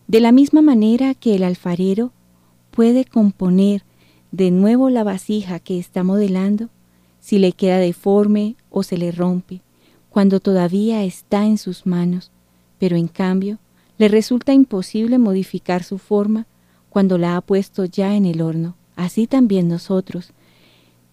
de 0.06 0.20
la 0.20 0.32
misma 0.32 0.62
manera 0.62 1.14
que 1.14 1.34
el 1.34 1.42
alfarero 1.42 2.12
puede 2.70 3.04
componer 3.04 3.84
de 4.30 4.50
nuevo 4.50 4.90
la 4.90 5.04
vasija 5.04 5.60
que 5.60 5.78
está 5.78 6.04
modelando, 6.04 6.68
si 7.20 7.38
le 7.38 7.52
queda 7.52 7.78
deforme 7.78 8.56
o 8.70 8.82
se 8.82 8.96
le 8.98 9.10
rompe, 9.10 9.62
cuando 10.10 10.40
todavía 10.40 11.04
está 11.04 11.44
en 11.46 11.58
sus 11.58 11.86
manos, 11.86 12.30
pero 12.78 12.96
en 12.96 13.08
cambio 13.08 13.58
le 13.98 14.08
resulta 14.08 14.52
imposible 14.52 15.18
modificar 15.18 15.82
su 15.82 15.98
forma 15.98 16.46
cuando 16.90 17.18
la 17.18 17.36
ha 17.36 17.40
puesto 17.40 17.84
ya 17.84 18.14
en 18.14 18.26
el 18.26 18.42
horno. 18.42 18.76
Así 18.94 19.26
también 19.26 19.68
nosotros, 19.68 20.32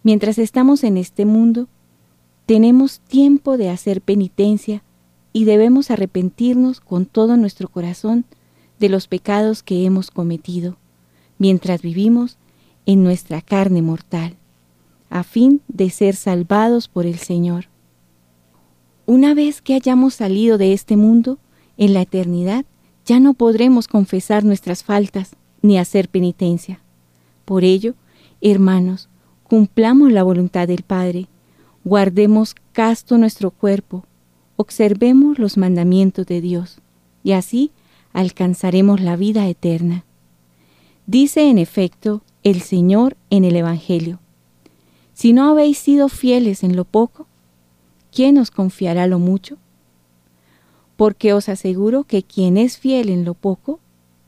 Mientras 0.03 0.38
estamos 0.38 0.83
en 0.83 0.97
este 0.97 1.25
mundo, 1.25 1.69
tenemos 2.45 3.00
tiempo 3.00 3.57
de 3.57 3.69
hacer 3.69 4.01
penitencia 4.01 4.83
y 5.31 5.45
debemos 5.45 5.91
arrepentirnos 5.91 6.81
con 6.81 7.05
todo 7.05 7.38
nuestro 7.38 7.69
corazón 7.69 8.25
de 8.84 8.90
los 8.90 9.08
pecados 9.08 9.63
que 9.63 9.86
hemos 9.86 10.12
cometido, 10.12 10.75
mientras 11.38 11.82
vivimos 11.82 12.38
en 12.86 13.02
nuestra 13.02 13.42
carne 13.42 13.82
mortal, 13.82 14.36
a 15.10 15.24
fin 15.24 15.62
de 15.70 15.90
ser 15.90 16.18
salvados 16.18 16.90
por 16.90 17.06
el 17.06 17.18
Señor. 17.18 17.70
Una 19.06 19.36
vez 19.36 19.62
que 19.62 19.74
hayamos 19.74 20.16
salido 20.16 20.58
de 20.58 20.74
este 20.74 20.98
mundo, 20.98 21.40
en 21.78 21.94
la 21.94 22.02
eternidad 22.02 22.66
ya 23.06 23.22
no 23.22 23.36
podremos 23.36 23.88
confesar 23.88 24.44
nuestras 24.44 24.84
faltas 24.84 25.38
ni 25.62 25.78
hacer 25.78 26.10
penitencia. 26.10 26.82
Por 27.46 27.63
ello, 27.63 27.94
hermanos, 28.42 29.08
cumplamos 29.44 30.12
la 30.12 30.24
voluntad 30.24 30.68
del 30.68 30.84
Padre, 30.84 31.28
guardemos 31.86 32.54
casto 32.74 33.18
nuestro 33.18 33.50
cuerpo, 33.50 34.04
observemos 34.58 35.40
los 35.40 35.56
mandamientos 35.56 36.25
de 36.25 36.42
Dios, 36.42 36.80
y 37.24 37.32
así 37.32 37.72
alcanzaremos 38.13 39.01
la 39.01 39.15
vida 39.15 39.48
eterna. 39.48 40.05
Dice 41.05 41.50
en 41.50 41.58
efecto 41.58 42.22
el 42.43 42.62
Señor 42.62 43.17
en 43.29 43.43
el 43.43 43.55
Evangelio, 43.55 44.20
si 45.13 45.34
no 45.34 45.50
habéis 45.50 45.77
sido 45.77 46.10
fieles 46.10 46.63
en 46.63 46.75
lo 46.75 46.86
poco, 46.86 47.27
¿quién 48.12 48.38
os 48.38 48.51
confiará 48.51 49.05
lo 49.08 49.20
mucho? 49.20 49.58
Porque 50.96 51.34
os 51.34 51.50
aseguro 51.50 52.03
que 52.03 52.24
quien 52.24 52.58
es 52.58 52.77
fiel 52.77 53.10
en 53.10 53.25
lo 53.25 53.34
poco, 53.34 53.79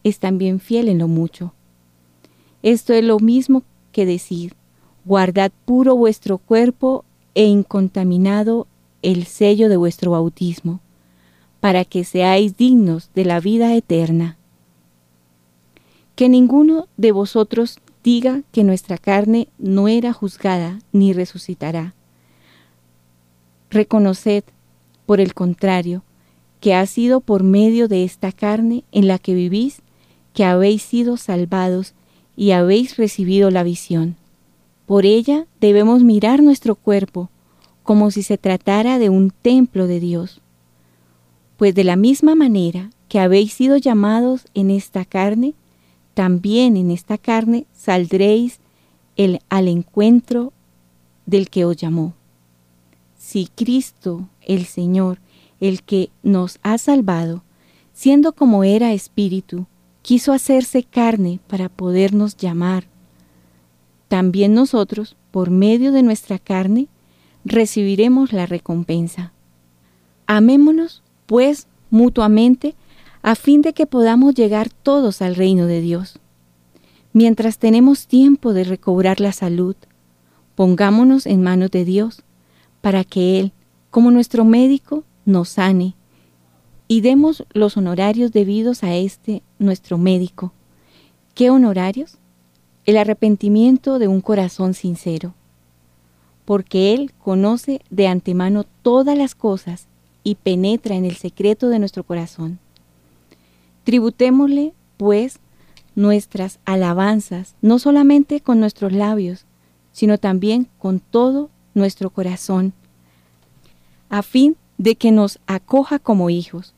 es 0.03 0.19
también 0.19 0.59
fiel 0.59 0.89
en 0.89 0.99
lo 0.99 1.07
mucho. 1.07 1.53
Esto 2.61 2.93
es 2.93 3.03
lo 3.03 3.19
mismo 3.19 3.63
que 3.91 4.05
decir, 4.05 4.53
guardad 5.05 5.51
puro 5.65 5.95
vuestro 5.95 6.37
cuerpo 6.37 7.05
e 7.33 7.45
incontaminado 7.45 8.67
el 9.01 9.25
sello 9.25 9.69
de 9.69 9.77
vuestro 9.77 10.11
bautismo, 10.11 10.79
para 11.65 11.83
que 11.83 12.03
seáis 12.03 12.57
dignos 12.57 13.09
de 13.15 13.25
la 13.25 13.39
vida 13.39 13.73
eterna. 13.73 14.37
Que 16.13 16.29
ninguno 16.29 16.87
de 16.95 17.11
vosotros 17.11 17.79
diga 18.03 18.43
que 18.51 18.63
nuestra 18.63 18.99
carne 18.99 19.47
no 19.57 19.87
era 19.87 20.13
juzgada 20.13 20.77
ni 20.91 21.11
resucitará. 21.11 21.95
Reconoced, 23.71 24.43
por 25.07 25.19
el 25.19 25.33
contrario, 25.33 26.03
que 26.59 26.75
ha 26.75 26.85
sido 26.85 27.19
por 27.19 27.41
medio 27.41 27.87
de 27.87 28.03
esta 28.03 28.31
carne 28.31 28.83
en 28.91 29.07
la 29.07 29.17
que 29.17 29.33
vivís 29.33 29.81
que 30.33 30.45
habéis 30.45 30.83
sido 30.83 31.17
salvados 31.17 31.95
y 32.37 32.51
habéis 32.51 32.95
recibido 32.95 33.49
la 33.49 33.63
visión. 33.63 34.17
Por 34.85 35.07
ella 35.07 35.47
debemos 35.59 36.03
mirar 36.03 36.43
nuestro 36.43 36.75
cuerpo, 36.75 37.31
como 37.81 38.11
si 38.11 38.21
se 38.21 38.37
tratara 38.37 38.99
de 38.99 39.09
un 39.09 39.31
templo 39.31 39.87
de 39.87 39.99
Dios. 39.99 40.43
Pues 41.57 41.73
de 41.73 41.83
la 41.83 41.95
misma 41.95 42.35
manera 42.35 42.89
que 43.07 43.19
habéis 43.19 43.53
sido 43.53 43.77
llamados 43.77 44.45
en 44.53 44.71
esta 44.71 45.05
carne, 45.05 45.53
también 46.13 46.77
en 46.77 46.91
esta 46.91 47.17
carne 47.17 47.65
saldréis 47.73 48.59
el, 49.15 49.39
al 49.49 49.67
encuentro 49.67 50.53
del 51.25 51.49
que 51.49 51.65
os 51.65 51.77
llamó. 51.77 52.13
Si 53.17 53.47
Cristo, 53.55 54.29
el 54.41 54.65
Señor, 54.65 55.19
el 55.59 55.83
que 55.83 56.09
nos 56.23 56.59
ha 56.61 56.77
salvado, 56.77 57.43
siendo 57.93 58.33
como 58.33 58.63
era 58.63 58.93
espíritu, 58.93 59.67
quiso 60.01 60.33
hacerse 60.33 60.83
carne 60.83 61.39
para 61.47 61.69
podernos 61.69 62.37
llamar, 62.37 62.87
también 64.07 64.53
nosotros, 64.53 65.15
por 65.31 65.49
medio 65.49 65.91
de 65.91 66.03
nuestra 66.03 66.39
carne, 66.39 66.87
recibiremos 67.43 68.33
la 68.33 68.45
recompensa. 68.45 69.33
Amémonos, 70.27 71.03
pues, 71.25 71.67
mutuamente, 71.89 72.75
a 73.21 73.35
fin 73.35 73.61
de 73.61 73.73
que 73.73 73.85
podamos 73.85 74.35
llegar 74.35 74.69
todos 74.69 75.21
al 75.21 75.35
reino 75.35 75.65
de 75.65 75.81
Dios. 75.81 76.19
Mientras 77.13 77.57
tenemos 77.57 78.07
tiempo 78.07 78.53
de 78.53 78.63
recobrar 78.63 79.19
la 79.19 79.31
salud, 79.31 79.75
pongámonos 80.55 81.25
en 81.25 81.41
manos 81.41 81.71
de 81.71 81.85
Dios, 81.85 82.23
para 82.81 83.03
que 83.03 83.39
Él, 83.39 83.53
como 83.89 84.11
nuestro 84.11 84.45
médico, 84.45 85.03
nos 85.25 85.49
sane, 85.49 85.95
y 86.87 87.01
demos 87.01 87.45
los 87.53 87.77
honorarios 87.77 88.31
debidos 88.31 88.83
a 88.83 88.95
este 88.95 89.41
nuestro 89.57 89.97
médico. 89.97 90.53
¿Qué 91.33 91.49
honorarios? 91.49 92.19
El 92.85 92.97
arrepentimiento 92.97 93.97
de 93.97 94.07
un 94.07 94.21
corazón 94.21 94.75
sincero 94.75 95.33
porque 96.45 96.93
Él 96.93 97.11
conoce 97.17 97.81
de 97.89 98.07
antemano 98.07 98.63
todas 98.83 99.17
las 99.17 99.35
cosas 99.35 99.87
y 100.25 100.35
penetra 100.35 100.95
en 100.95 101.05
el 101.05 101.15
secreto 101.15 101.69
de 101.69 101.79
nuestro 101.79 102.03
corazón. 102.03 102.59
Tributémosle, 103.85 104.73
pues, 104.97 105.39
nuestras 105.95 106.59
alabanzas, 106.65 107.55
no 107.61 107.79
solamente 107.79 108.41
con 108.41 108.59
nuestros 108.59 108.91
labios, 108.91 109.45
sino 109.93 110.17
también 110.17 110.67
con 110.79 110.99
todo 110.99 111.49
nuestro 111.73 112.09
corazón, 112.09 112.73
a 114.09 114.21
fin 114.21 114.57
de 114.77 114.95
que 114.95 115.11
nos 115.11 115.39
acoja 115.47 115.99
como 115.99 116.29
hijos, 116.29 116.73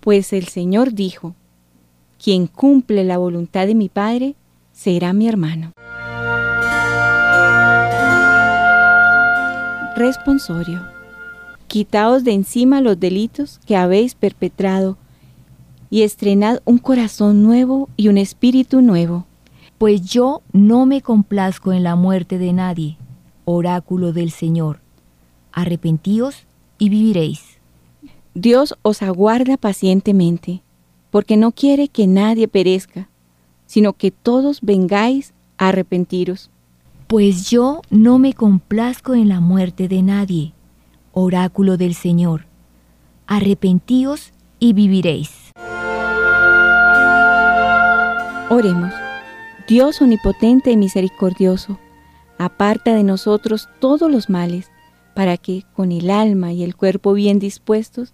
pues 0.00 0.32
el 0.32 0.46
Señor 0.46 0.94
dijo, 0.94 1.34
quien 2.22 2.46
cumple 2.46 3.04
la 3.04 3.18
voluntad 3.18 3.66
de 3.66 3.74
mi 3.74 3.90
Padre 3.90 4.36
será 4.72 5.12
mi 5.12 5.28
hermano. 5.28 5.72
responsorio. 9.96 10.95
Quitaos 11.66 12.24
de 12.24 12.32
encima 12.32 12.80
los 12.80 12.98
delitos 12.98 13.60
que 13.66 13.76
habéis 13.76 14.14
perpetrado 14.14 14.96
y 15.90 16.02
estrenad 16.02 16.60
un 16.64 16.78
corazón 16.78 17.42
nuevo 17.42 17.88
y 17.96 18.08
un 18.08 18.18
espíritu 18.18 18.82
nuevo. 18.82 19.26
Pues 19.78 20.02
yo 20.02 20.42
no 20.52 20.86
me 20.86 21.02
complazco 21.02 21.72
en 21.72 21.82
la 21.82 21.96
muerte 21.96 22.38
de 22.38 22.52
nadie, 22.52 22.96
oráculo 23.44 24.12
del 24.12 24.30
Señor. 24.30 24.80
Arrepentíos 25.52 26.44
y 26.78 26.88
viviréis. 26.88 27.58
Dios 28.34 28.74
os 28.82 29.02
aguarda 29.02 29.56
pacientemente, 29.56 30.62
porque 31.10 31.36
no 31.36 31.52
quiere 31.52 31.88
que 31.88 32.06
nadie 32.06 32.48
perezca, 32.48 33.08
sino 33.66 33.92
que 33.92 34.10
todos 34.10 34.60
vengáis 34.62 35.32
a 35.58 35.68
arrepentiros 35.68 36.50
pues 37.06 37.48
yo 37.48 37.82
no 37.88 38.18
me 38.18 38.32
complazco 38.32 39.14
en 39.14 39.28
la 39.28 39.40
muerte 39.40 39.86
de 39.86 40.02
nadie, 40.02 40.52
oráculo 41.18 41.78
del 41.78 41.94
Señor. 41.94 42.44
Arrepentíos 43.26 44.34
y 44.58 44.74
viviréis. 44.74 45.30
Oremos. 48.50 48.92
Dios 49.66 50.02
omnipotente 50.02 50.70
y 50.70 50.76
misericordioso, 50.76 51.78
aparta 52.36 52.94
de 52.94 53.02
nosotros 53.02 53.66
todos 53.80 54.10
los 54.10 54.28
males, 54.28 54.70
para 55.14 55.38
que, 55.38 55.64
con 55.72 55.90
el 55.90 56.10
alma 56.10 56.52
y 56.52 56.62
el 56.62 56.76
cuerpo 56.76 57.14
bien 57.14 57.38
dispuestos, 57.38 58.12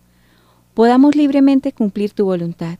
podamos 0.72 1.16
libremente 1.16 1.72
cumplir 1.72 2.12
tu 2.12 2.24
voluntad. 2.24 2.78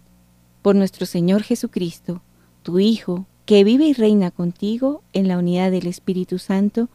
Por 0.63 0.77
nuestro 0.77 1.05
Señor 1.05 1.43
Jesucristo, 1.43 2.23
tu 2.63 2.79
Hijo, 2.79 3.27
que 3.45 3.65
vive 3.65 3.87
y 3.87 3.93
reina 3.93 4.31
contigo 4.31 5.03
en 5.13 5.27
la 5.27 5.37
unidad 5.37 5.73
del 5.73 5.89
Espíritu 5.89 6.39
Santo 6.39 6.89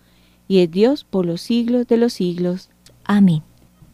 y 0.47 0.59
es 0.59 0.71
Dios 0.71 1.03
por 1.03 1.25
los 1.25 1.41
siglos 1.41 1.87
de 1.87 1.97
los 1.97 2.13
siglos. 2.13 2.69
Amén. 3.07 3.41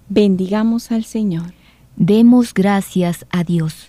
Bendigamos 0.09 0.91
al 0.91 1.03
Señor. 1.05 1.53
Demos 1.95 2.53
gracias 2.53 3.25
a 3.29 3.43
Dios. 3.43 3.87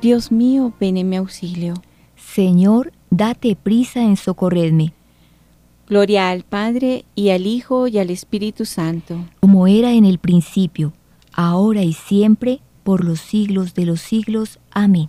Dios 0.00 0.30
mío, 0.30 0.72
ven 0.78 0.98
en 0.98 1.08
mi 1.08 1.16
auxilio. 1.16 1.74
Señor, 2.14 2.92
date 3.10 3.56
prisa 3.56 4.02
en 4.02 4.16
socorrerme. 4.16 4.92
Gloria 5.88 6.30
al 6.30 6.44
Padre 6.44 7.04
y 7.16 7.30
al 7.30 7.46
Hijo 7.46 7.88
y 7.88 7.98
al 7.98 8.10
Espíritu 8.10 8.66
Santo. 8.66 9.16
Como 9.40 9.66
era 9.66 9.92
en 9.92 10.04
el 10.04 10.18
principio, 10.18 10.92
ahora 11.32 11.82
y 11.82 11.92
siempre, 11.92 12.60
por 12.84 13.04
los 13.04 13.18
siglos 13.18 13.74
de 13.74 13.86
los 13.86 14.00
siglos. 14.00 14.60
Amén. 14.70 15.08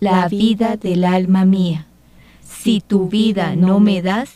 la 0.00 0.28
vida 0.28 0.76
del 0.76 1.04
alma 1.04 1.44
mía. 1.44 1.86
Si 2.42 2.80
tu 2.80 3.08
vida 3.08 3.56
no 3.56 3.80
me 3.80 4.02
das, 4.02 4.34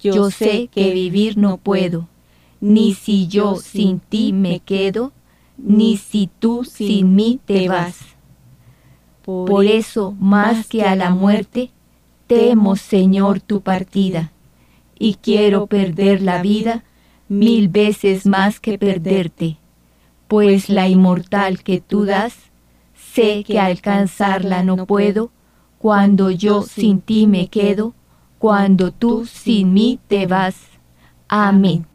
yo 0.00 0.30
sé 0.30 0.68
que 0.68 0.92
vivir 0.92 1.36
no 1.36 1.58
puedo, 1.58 2.08
ni 2.60 2.94
si 2.94 3.28
yo 3.28 3.56
sin 3.56 4.00
ti 4.00 4.32
me 4.32 4.60
quedo, 4.60 5.12
ni 5.58 5.96
si 5.96 6.28
tú 6.38 6.64
sin 6.64 7.14
mí 7.14 7.40
te 7.44 7.68
vas. 7.68 7.98
Por 9.24 9.64
eso, 9.66 10.14
más 10.18 10.66
que 10.66 10.82
a 10.82 10.96
la 10.96 11.10
muerte, 11.10 11.70
temo, 12.26 12.74
Señor, 12.76 13.40
tu 13.40 13.60
partida, 13.60 14.32
y 14.98 15.14
quiero 15.14 15.66
perder 15.66 16.22
la 16.22 16.42
vida 16.42 16.84
mil 17.28 17.68
veces 17.68 18.26
más 18.26 18.58
que 18.60 18.78
perderte, 18.78 19.56
pues 20.28 20.68
la 20.68 20.88
inmortal 20.88 21.62
que 21.62 21.80
tú 21.80 22.04
das, 22.04 22.34
sé 23.12 23.44
que 23.44 23.58
alcanzarla 23.58 24.62
no 24.62 24.86
puedo, 24.86 25.30
cuando 25.78 26.30
yo 26.30 26.62
sin 26.62 27.00
ti 27.00 27.26
me 27.26 27.48
quedo, 27.48 27.94
cuando 28.38 28.90
tú 28.92 29.26
sin 29.26 29.72
mí 29.74 29.98
te 30.08 30.26
vas. 30.26 30.56
Amén. 31.28 31.86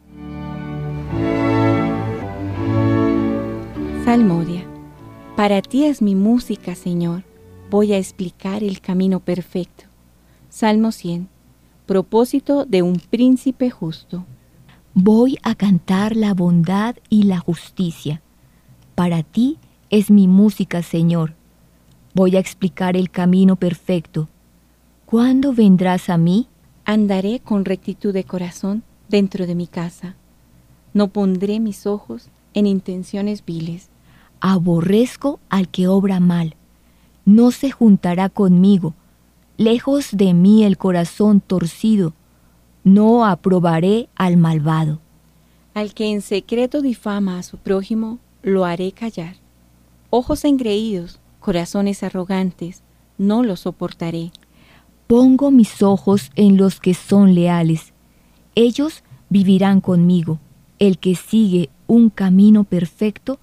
Salmodia. 4.04 4.64
Para 5.36 5.60
ti 5.62 5.84
es 5.84 6.02
mi 6.02 6.14
música, 6.14 6.74
Señor. 6.74 7.24
Voy 7.70 7.92
a 7.92 7.98
explicar 7.98 8.62
el 8.62 8.80
camino 8.80 9.20
perfecto. 9.20 9.84
Salmo 10.48 10.92
100. 10.92 11.28
Propósito 11.86 12.64
de 12.64 12.82
un 12.82 12.98
príncipe 12.98 13.70
justo. 13.70 14.24
Voy 14.94 15.38
a 15.42 15.54
cantar 15.54 16.16
la 16.16 16.34
bondad 16.34 16.96
y 17.08 17.24
la 17.24 17.38
justicia. 17.38 18.22
Para 18.94 19.22
ti 19.22 19.58
es 19.90 20.10
mi 20.10 20.28
música, 20.28 20.82
Señor. 20.82 21.34
Voy 22.14 22.36
a 22.36 22.40
explicar 22.40 22.96
el 22.96 23.10
camino 23.10 23.56
perfecto. 23.56 24.28
¿Cuándo 25.06 25.52
vendrás 25.52 26.10
a 26.10 26.18
mí? 26.18 26.48
Andaré 26.84 27.40
con 27.40 27.64
rectitud 27.64 28.12
de 28.12 28.24
corazón 28.24 28.82
dentro 29.08 29.46
de 29.46 29.54
mi 29.54 29.66
casa. 29.66 30.16
No 30.94 31.08
pondré 31.08 31.60
mis 31.60 31.86
ojos 31.86 32.28
en 32.54 32.66
intenciones 32.66 33.44
viles 33.44 33.88
aborrezco 34.40 35.40
al 35.48 35.68
que 35.68 35.88
obra 35.88 36.20
mal, 36.20 36.54
no 37.24 37.50
se 37.50 37.70
juntará 37.70 38.28
conmigo, 38.28 38.94
lejos 39.56 40.08
de 40.12 40.34
mí 40.34 40.64
el 40.64 40.78
corazón 40.78 41.40
torcido, 41.40 42.14
no 42.84 43.26
aprobaré 43.26 44.08
al 44.14 44.36
malvado. 44.36 45.00
Al 45.74 45.94
que 45.94 46.10
en 46.10 46.22
secreto 46.22 46.80
difama 46.80 47.38
a 47.38 47.42
su 47.42 47.56
prójimo, 47.58 48.18
lo 48.42 48.64
haré 48.64 48.92
callar. 48.92 49.36
Ojos 50.10 50.44
engreídos, 50.44 51.20
corazones 51.40 52.02
arrogantes, 52.02 52.82
no 53.18 53.42
los 53.42 53.60
soportaré. 53.60 54.30
Pongo 55.06 55.50
mis 55.50 55.82
ojos 55.82 56.30
en 56.34 56.56
los 56.56 56.80
que 56.80 56.94
son 56.94 57.34
leales. 57.34 57.92
Ellos 58.54 59.02
vivirán 59.28 59.80
conmigo. 59.80 60.38
El 60.78 60.98
que 60.98 61.14
sigue 61.14 61.70
un 61.86 62.08
camino 62.10 62.64
perfecto 62.64 63.38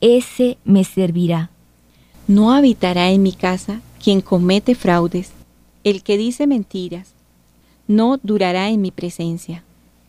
ese 0.00 0.58
me 0.64 0.84
servirá. 0.84 1.50
No 2.28 2.52
habitará 2.52 3.10
en 3.10 3.22
mi 3.22 3.32
casa 3.32 3.80
quien 4.02 4.20
comete 4.20 4.74
fraudes, 4.74 5.32
el 5.82 6.02
que 6.02 6.18
dice 6.18 6.46
mentiras, 6.46 7.14
no 7.86 8.18
durará 8.22 8.68
en 8.68 8.82
mi 8.82 8.90
presencia. 8.90 9.64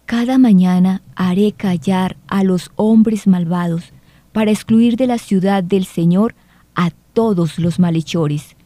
Cada 0.05 0.37
mañana 0.37 1.01
haré 1.15 1.53
callar 1.53 2.17
a 2.27 2.43
los 2.43 2.71
hombres 2.75 3.25
malvados 3.25 3.93
para 4.35 4.51
excluir 4.51 4.97
de 4.97 5.07
la 5.07 5.17
ciudad 5.17 5.63
del 5.63 5.85
Señor 5.85 6.35
a 6.75 6.89
todos 7.13 7.57
los 7.57 7.79
malhechores. 7.79 8.57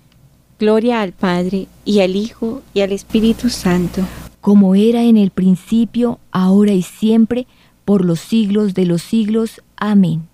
Gloria 0.58 1.00
al 1.00 1.12
Padre 1.12 1.68
y 1.86 2.00
al 2.00 2.16
Hijo 2.16 2.64
y 2.74 2.82
al 2.82 2.92
Espíritu 2.92 3.50
Santo. 3.52 4.02
Como 4.42 4.74
era 4.74 5.04
en 5.04 5.16
el 5.16 5.30
principio, 5.30 6.20
ahora 6.32 6.72
y 6.72 6.82
siempre, 6.82 7.46
por 7.86 8.04
los 8.04 8.20
siglos 8.20 8.74
de 8.74 8.88
los 8.88 9.04
siglos. 9.04 9.62
Amén. 9.78 10.28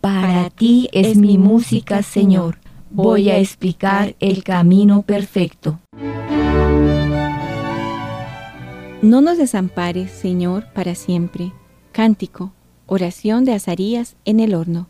Para 0.00 0.50
ti 0.50 0.88
es 0.90 1.16
mi 1.16 1.38
música, 1.38 2.02
Señor. 2.02 2.58
Voy 2.90 3.30
a 3.30 3.38
explicar 3.38 4.16
el 4.18 4.42
camino 4.42 5.02
perfecto. 5.02 5.78
No 9.00 9.20
nos 9.20 9.38
desampares, 9.38 10.10
Señor, 10.10 10.66
para 10.74 10.96
siempre. 10.96 11.52
Cántico, 11.92 12.52
oración 12.86 13.44
de 13.44 13.52
Azarías 13.52 14.16
en 14.24 14.40
el 14.40 14.54
horno. 14.54 14.86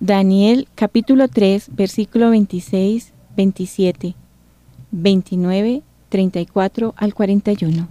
Daniel 0.00 0.68
capítulo 0.74 1.28
3, 1.28 1.70
versículo 1.74 2.30
26, 2.30 3.12
27, 3.36 4.14
29, 4.90 5.82
34 6.08 6.94
al 6.96 7.14
41. 7.14 7.88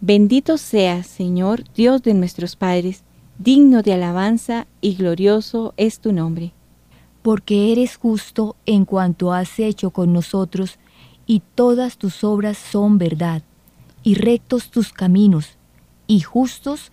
Bendito 0.00 0.58
seas, 0.58 1.06
Señor, 1.06 1.64
Dios 1.74 2.02
de 2.02 2.14
nuestros 2.14 2.56
padres, 2.56 3.02
digno 3.38 3.82
de 3.82 3.94
alabanza 3.94 4.66
y 4.80 4.94
glorioso 4.94 5.72
es 5.76 5.98
tu 5.98 6.12
nombre. 6.12 6.52
Porque 7.22 7.72
eres 7.72 7.96
justo 7.96 8.56
en 8.66 8.84
cuanto 8.84 9.32
has 9.32 9.58
hecho 9.58 9.90
con 9.90 10.12
nosotros, 10.12 10.78
y 11.26 11.40
todas 11.54 11.96
tus 11.96 12.22
obras 12.22 12.58
son 12.58 12.98
verdad, 12.98 13.42
y 14.02 14.14
rectos 14.14 14.70
tus 14.70 14.92
caminos, 14.92 15.56
y 16.06 16.20
justos 16.20 16.92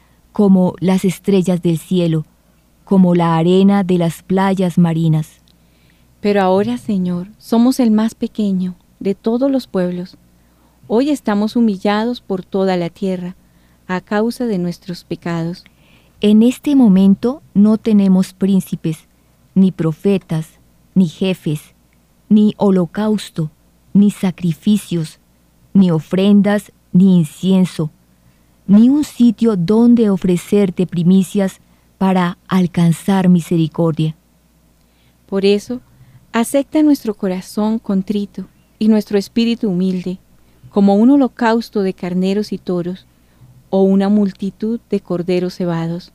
como 0.31 0.75
las 0.79 1.05
estrellas 1.05 1.61
del 1.61 1.77
cielo, 1.77 2.25
como 2.85 3.15
la 3.15 3.37
arena 3.37 3.83
de 3.83 3.97
las 3.97 4.23
playas 4.23 4.77
marinas. 4.77 5.41
Pero 6.19 6.41
ahora, 6.41 6.77
Señor, 6.77 7.27
somos 7.37 7.79
el 7.79 7.91
más 7.91 8.15
pequeño 8.15 8.75
de 8.99 9.15
todos 9.15 9.49
los 9.49 9.67
pueblos. 9.67 10.17
Hoy 10.87 11.09
estamos 11.09 11.55
humillados 11.55 12.21
por 12.21 12.43
toda 12.43 12.77
la 12.77 12.89
tierra 12.89 13.35
a 13.87 14.01
causa 14.01 14.45
de 14.45 14.57
nuestros 14.57 15.03
pecados. 15.03 15.63
En 16.21 16.43
este 16.43 16.75
momento 16.75 17.41
no 17.53 17.77
tenemos 17.77 18.33
príncipes, 18.33 19.07
ni 19.55 19.71
profetas, 19.71 20.59
ni 20.93 21.07
jefes, 21.07 21.73
ni 22.29 22.53
holocausto, 22.57 23.49
ni 23.93 24.11
sacrificios, 24.11 25.19
ni 25.73 25.91
ofrendas, 25.91 26.71
ni 26.93 27.17
incienso, 27.17 27.89
ni 28.67 28.89
un 28.89 29.03
sitio 29.03 29.55
donde 29.55 30.09
ofrecerte 30.09 30.87
primicias 30.87 31.59
para 31.97 32.37
alcanzar 32.47 33.29
misericordia. 33.29 34.15
Por 35.27 35.45
eso, 35.45 35.81
acepta 36.31 36.83
nuestro 36.83 37.13
corazón 37.13 37.79
contrito 37.79 38.47
y 38.79 38.87
nuestro 38.87 39.17
espíritu 39.17 39.69
humilde, 39.69 40.19
como 40.69 40.95
un 40.95 41.09
holocausto 41.11 41.81
de 41.83 41.93
carneros 41.93 42.51
y 42.51 42.57
toros, 42.57 43.05
o 43.69 43.83
una 43.83 44.09
multitud 44.09 44.79
de 44.89 44.99
corderos 44.99 45.55
cebados. 45.55 46.11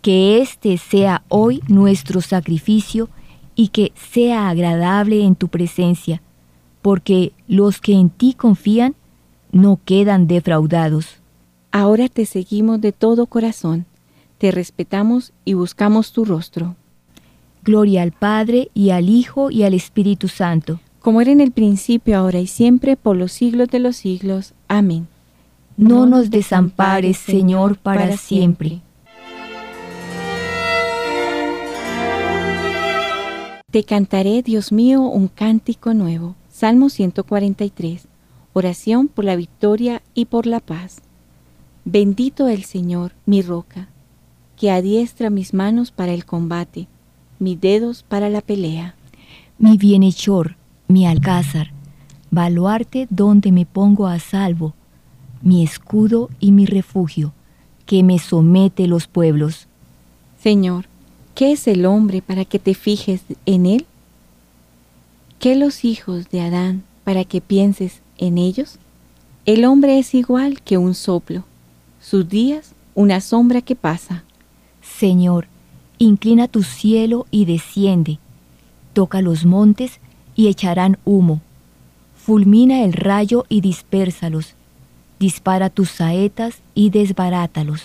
Que 0.00 0.40
este 0.40 0.78
sea 0.78 1.24
hoy 1.28 1.62
nuestro 1.68 2.20
sacrificio 2.20 3.08
y 3.54 3.68
que 3.68 3.92
sea 3.94 4.48
agradable 4.48 5.24
en 5.24 5.34
tu 5.34 5.48
presencia, 5.48 6.22
porque 6.82 7.32
los 7.46 7.80
que 7.80 7.94
en 7.94 8.10
ti 8.10 8.34
confían 8.34 8.94
no 9.50 9.80
quedan 9.84 10.26
defraudados. 10.26 11.17
Ahora 11.78 12.08
te 12.08 12.26
seguimos 12.26 12.80
de 12.80 12.90
todo 12.90 13.26
corazón, 13.26 13.86
te 14.38 14.50
respetamos 14.50 15.32
y 15.44 15.54
buscamos 15.54 16.10
tu 16.10 16.24
rostro. 16.24 16.74
Gloria 17.62 18.02
al 18.02 18.10
Padre 18.10 18.70
y 18.74 18.90
al 18.90 19.08
Hijo 19.08 19.52
y 19.52 19.62
al 19.62 19.74
Espíritu 19.74 20.26
Santo. 20.26 20.80
Como 20.98 21.20
era 21.20 21.30
en 21.30 21.40
el 21.40 21.52
principio, 21.52 22.18
ahora 22.18 22.40
y 22.40 22.48
siempre, 22.48 22.96
por 22.96 23.14
los 23.14 23.30
siglos 23.30 23.68
de 23.68 23.78
los 23.78 23.96
siglos. 23.96 24.54
Amén 24.66 25.06
no 25.76 26.06
nos 26.06 26.28
desampares, 26.30 27.18
Señor, 27.18 27.78
para 27.78 28.16
siempre. 28.16 28.80
Te 33.70 33.84
cantaré, 33.84 34.42
Dios 34.42 34.72
mío, 34.72 35.02
un 35.02 35.28
cántico 35.28 35.94
nuevo. 35.94 36.34
Salmo 36.50 36.88
143. 36.88 38.08
Oración 38.54 39.06
por 39.06 39.24
la 39.24 39.36
victoria 39.36 40.02
y 40.14 40.24
por 40.24 40.46
la 40.46 40.58
paz. 40.58 41.00
Bendito 41.90 42.48
el 42.48 42.64
Señor, 42.64 43.12
mi 43.24 43.40
roca, 43.40 43.88
que 44.58 44.70
adiestra 44.70 45.30
mis 45.30 45.54
manos 45.54 45.90
para 45.90 46.12
el 46.12 46.26
combate, 46.26 46.86
mis 47.38 47.58
dedos 47.58 48.02
para 48.02 48.28
la 48.28 48.42
pelea. 48.42 48.94
Mi 49.58 49.78
bienhechor, 49.78 50.56
mi 50.86 51.06
alcázar, 51.06 51.70
baluarte 52.30 53.06
donde 53.08 53.52
me 53.52 53.64
pongo 53.64 54.06
a 54.06 54.18
salvo, 54.18 54.74
mi 55.40 55.64
escudo 55.64 56.28
y 56.40 56.52
mi 56.52 56.66
refugio, 56.66 57.32
que 57.86 58.02
me 58.02 58.18
somete 58.18 58.86
los 58.86 59.06
pueblos. 59.06 59.66
Señor, 60.42 60.84
¿qué 61.34 61.52
es 61.52 61.66
el 61.66 61.86
hombre 61.86 62.20
para 62.20 62.44
que 62.44 62.58
te 62.58 62.74
fijes 62.74 63.22
en 63.46 63.64
él? 63.64 63.86
¿Qué 65.38 65.56
los 65.56 65.86
hijos 65.86 66.28
de 66.28 66.42
Adán 66.42 66.82
para 67.04 67.24
que 67.24 67.40
pienses 67.40 68.02
en 68.18 68.36
ellos? 68.36 68.78
El 69.46 69.64
hombre 69.64 69.98
es 69.98 70.14
igual 70.14 70.60
que 70.60 70.76
un 70.76 70.94
soplo, 70.94 71.44
sus 72.00 72.28
días 72.28 72.74
una 72.94 73.20
sombra 73.20 73.62
que 73.62 73.76
pasa. 73.76 74.24
Señor, 74.82 75.46
inclina 75.98 76.48
tu 76.48 76.62
cielo 76.62 77.26
y 77.30 77.44
desciende, 77.44 78.18
toca 78.92 79.22
los 79.22 79.44
montes 79.44 80.00
y 80.34 80.48
echarán 80.48 80.98
humo. 81.04 81.40
Fulmina 82.16 82.82
el 82.84 82.92
rayo 82.92 83.46
y 83.48 83.60
dispérsalos, 83.60 84.54
dispara 85.18 85.70
tus 85.70 85.90
saetas 85.90 86.58
y 86.74 86.90
desbarátalos. 86.90 87.82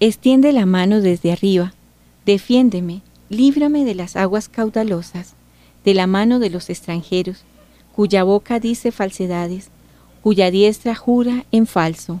Extiende 0.00 0.52
la 0.52 0.66
mano 0.66 1.00
desde 1.00 1.32
arriba, 1.32 1.74
defiéndeme, 2.24 3.02
líbrame 3.28 3.84
de 3.84 3.94
las 3.94 4.16
aguas 4.16 4.48
caudalosas, 4.48 5.34
de 5.84 5.94
la 5.94 6.06
mano 6.06 6.38
de 6.38 6.50
los 6.50 6.70
extranjeros, 6.70 7.44
cuya 7.94 8.24
boca 8.24 8.60
dice 8.60 8.92
falsedades, 8.92 9.70
cuya 10.22 10.50
diestra 10.50 10.94
jura 10.94 11.44
en 11.52 11.66
falso. 11.66 12.20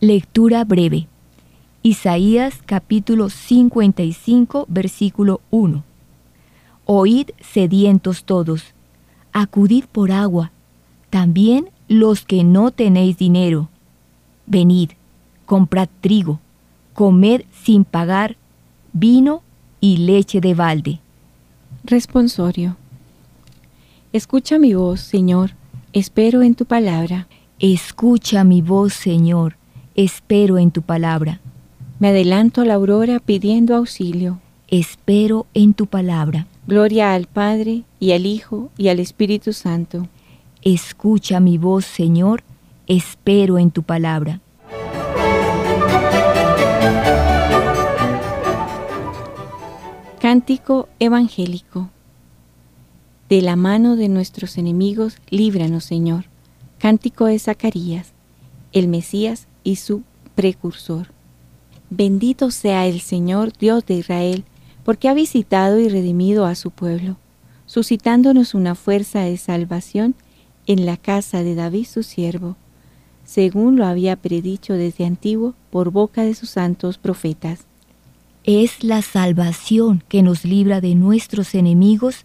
Lectura 0.00 0.64
breve. 0.64 1.08
Isaías 1.82 2.60
capítulo 2.64 3.30
55 3.30 4.66
versículo 4.68 5.40
1. 5.50 5.84
Oíd 6.86 7.30
sedientos 7.40 8.24
todos, 8.24 8.74
acudid 9.32 9.84
por 9.90 10.12
agua, 10.12 10.52
también 11.10 11.70
los 11.88 12.24
que 12.24 12.44
no 12.44 12.70
tenéis 12.70 13.18
dinero. 13.18 13.68
Venid, 14.46 14.90
comprad 15.46 15.88
trigo, 16.00 16.40
comed 16.94 17.42
sin 17.52 17.84
pagar 17.84 18.36
vino 18.92 19.42
y 19.80 19.98
leche 19.98 20.40
de 20.40 20.54
balde. 20.54 21.00
Responsorio. 21.84 22.76
Escucha 24.12 24.58
mi 24.58 24.74
voz, 24.74 25.00
Señor, 25.00 25.57
espero 25.98 26.42
en 26.42 26.54
tu 26.54 26.64
palabra. 26.64 27.26
Escucha 27.58 28.44
mi 28.44 28.62
voz, 28.62 28.92
Señor, 28.92 29.56
espero 29.94 30.58
en 30.58 30.70
tu 30.70 30.82
palabra. 30.82 31.40
Me 31.98 32.08
adelanto 32.08 32.60
a 32.60 32.64
la 32.64 32.74
aurora 32.74 33.18
pidiendo 33.18 33.74
auxilio. 33.74 34.40
Espero 34.68 35.46
en 35.54 35.74
tu 35.74 35.86
palabra. 35.86 36.46
Gloria 36.66 37.14
al 37.14 37.26
Padre, 37.26 37.84
y 37.98 38.12
al 38.12 38.26
Hijo, 38.26 38.70
y 38.76 38.88
al 38.88 39.00
Espíritu 39.00 39.52
Santo. 39.52 40.06
Escucha 40.62 41.40
mi 41.40 41.58
voz, 41.58 41.84
Señor, 41.84 42.42
espero 42.86 43.58
en 43.58 43.70
tu 43.70 43.82
palabra. 43.82 44.40
Cántico 50.20 50.88
Evangélico. 50.98 51.88
De 53.28 53.42
la 53.42 53.56
mano 53.56 53.96
de 53.96 54.08
nuestros 54.08 54.56
enemigos, 54.56 55.18
líbranos, 55.28 55.84
Señor. 55.84 56.24
Cántico 56.78 57.26
de 57.26 57.38
Zacarías, 57.38 58.12
el 58.72 58.88
Mesías 58.88 59.48
y 59.64 59.76
su 59.76 60.02
precursor. 60.34 61.08
Bendito 61.90 62.50
sea 62.50 62.86
el 62.86 63.00
Señor 63.00 63.52
Dios 63.58 63.84
de 63.84 63.94
Israel, 63.94 64.44
porque 64.82 65.08
ha 65.08 65.14
visitado 65.14 65.78
y 65.78 65.88
redimido 65.88 66.46
a 66.46 66.54
su 66.54 66.70
pueblo, 66.70 67.18
suscitándonos 67.66 68.54
una 68.54 68.74
fuerza 68.74 69.20
de 69.20 69.36
salvación 69.36 70.14
en 70.66 70.86
la 70.86 70.96
casa 70.96 71.42
de 71.42 71.54
David 71.54 71.86
su 71.86 72.04
siervo, 72.04 72.56
según 73.24 73.76
lo 73.76 73.84
había 73.84 74.16
predicho 74.16 74.72
desde 74.72 75.04
antiguo 75.04 75.54
por 75.70 75.90
boca 75.90 76.22
de 76.22 76.34
sus 76.34 76.48
santos 76.48 76.96
profetas. 76.96 77.66
Es 78.44 78.82
la 78.82 79.02
salvación 79.02 80.02
que 80.08 80.22
nos 80.22 80.46
libra 80.46 80.80
de 80.80 80.94
nuestros 80.94 81.54
enemigos 81.54 82.24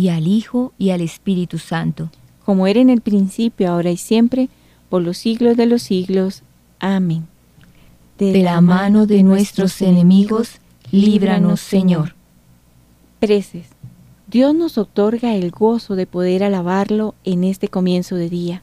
y 0.00 0.08
al 0.08 0.26
Hijo, 0.26 0.72
y 0.78 0.90
al 0.90 1.00
Espíritu 1.00 1.58
Santo. 1.58 2.10
Como 2.44 2.66
era 2.66 2.80
en 2.80 2.90
el 2.90 3.00
principio, 3.00 3.70
ahora 3.70 3.90
y 3.90 3.96
siempre, 3.96 4.48
por 4.88 5.02
los 5.02 5.18
siglos 5.18 5.56
de 5.56 5.66
los 5.66 5.82
siglos. 5.82 6.42
Amén 6.78 7.26
de 8.28 8.42
la 8.42 8.60
mano 8.60 9.06
de 9.06 9.22
nuestros 9.22 9.80
enemigos, 9.80 10.60
líbranos, 10.90 11.60
Señor. 11.60 12.14
Preces. 13.18 13.66
Dios 14.26 14.54
nos 14.54 14.76
otorga 14.76 15.34
el 15.34 15.50
gozo 15.50 15.96
de 15.96 16.06
poder 16.06 16.44
alabarlo 16.44 17.14
en 17.24 17.44
este 17.44 17.68
comienzo 17.68 18.16
de 18.16 18.28
día, 18.28 18.62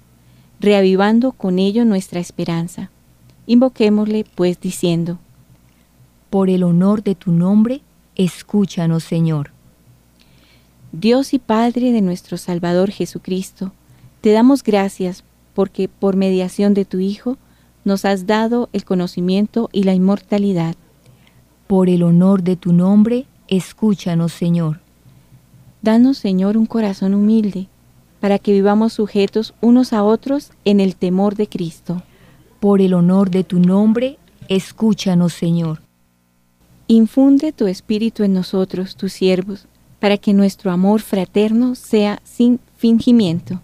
reavivando 0.60 1.32
con 1.32 1.58
ello 1.58 1.86
nuestra 1.86 2.20
esperanza. 2.20 2.92
Invoquémosle, 3.48 4.26
pues, 4.36 4.62
diciendo, 4.62 5.18
Por 6.30 6.50
el 6.50 6.64
honor 6.64 7.04
de 7.04 7.16
tu 7.16 7.32
nombre, 7.32 7.82
escúchanos, 8.16 9.04
Señor. 9.04 9.52
Dios 11.00 11.36
y 11.36 11.38
Padre 11.38 11.92
de 11.92 12.02
nuestro 12.02 12.38
Salvador 12.38 12.90
Jesucristo, 12.90 13.72
te 14.22 14.32
damos 14.32 14.64
gracias 14.64 15.24
porque 15.54 15.88
por 15.88 16.16
mediación 16.16 16.74
de 16.74 16.86
tu 16.86 16.98
Hijo, 16.98 17.38
nos 17.86 18.04
has 18.04 18.26
dado 18.26 18.68
el 18.74 18.84
conocimiento 18.84 19.70
y 19.72 19.84
la 19.84 19.94
inmortalidad. 19.94 20.76
Por 21.68 21.88
el 21.88 22.02
honor 22.02 22.42
de 22.42 22.56
tu 22.56 22.74
nombre, 22.74 23.28
escúchanos, 23.48 24.34
Señor. 24.34 24.80
Danos, 25.84 26.18
Señor, 26.18 26.58
un 26.58 26.66
corazón 26.66 27.14
humilde, 27.14 27.68
para 28.20 28.40
que 28.40 28.52
vivamos 28.52 28.94
sujetos 28.94 29.54
unos 29.62 29.94
a 29.94 30.04
otros 30.04 30.52
en 30.66 30.80
el 30.80 30.96
temor 30.96 31.36
de 31.36 31.48
Cristo. 31.48 32.02
Por 32.60 32.82
el 32.82 32.96
honor 32.96 33.30
de 33.30 33.44
tu 33.44 33.60
nombre, 33.60 34.18
escúchanos, 34.48 35.34
Señor. 35.34 35.80
Infunde 36.88 37.52
tu 37.52 37.68
espíritu 37.68 38.24
en 38.24 38.34
nosotros, 38.34 38.96
tus 38.96 39.14
siervos, 39.14 39.68
para 40.00 40.18
que 40.18 40.34
nuestro 40.34 40.72
amor 40.72 41.02
fraterno 41.02 41.76
sea 41.76 42.20
sin 42.24 42.60
fingimiento. 42.78 43.62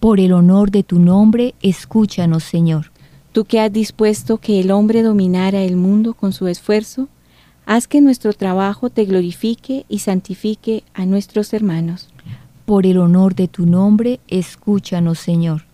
Por 0.00 0.20
el 0.20 0.32
honor 0.32 0.70
de 0.70 0.82
tu 0.82 0.98
nombre, 0.98 1.54
escúchanos, 1.62 2.44
Señor. 2.44 2.92
Tú 3.32 3.44
que 3.44 3.60
has 3.60 3.72
dispuesto 3.72 4.38
que 4.38 4.60
el 4.60 4.70
hombre 4.70 5.02
dominara 5.02 5.62
el 5.62 5.76
mundo 5.76 6.14
con 6.14 6.32
su 6.32 6.46
esfuerzo, 6.46 7.08
Haz 7.66 7.88
que 7.88 8.02
nuestro 8.02 8.34
trabajo 8.34 8.90
te 8.90 9.06
glorifique 9.06 9.86
y 9.88 10.00
santifique 10.00 10.84
a 10.92 11.06
nuestros 11.06 11.54
hermanos. 11.54 12.10
Por 12.66 12.84
el 12.84 12.98
honor 12.98 13.34
de 13.34 13.48
tu 13.48 13.64
nombre, 13.64 14.20
escúchanos, 14.28 15.18
Señor. 15.18 15.64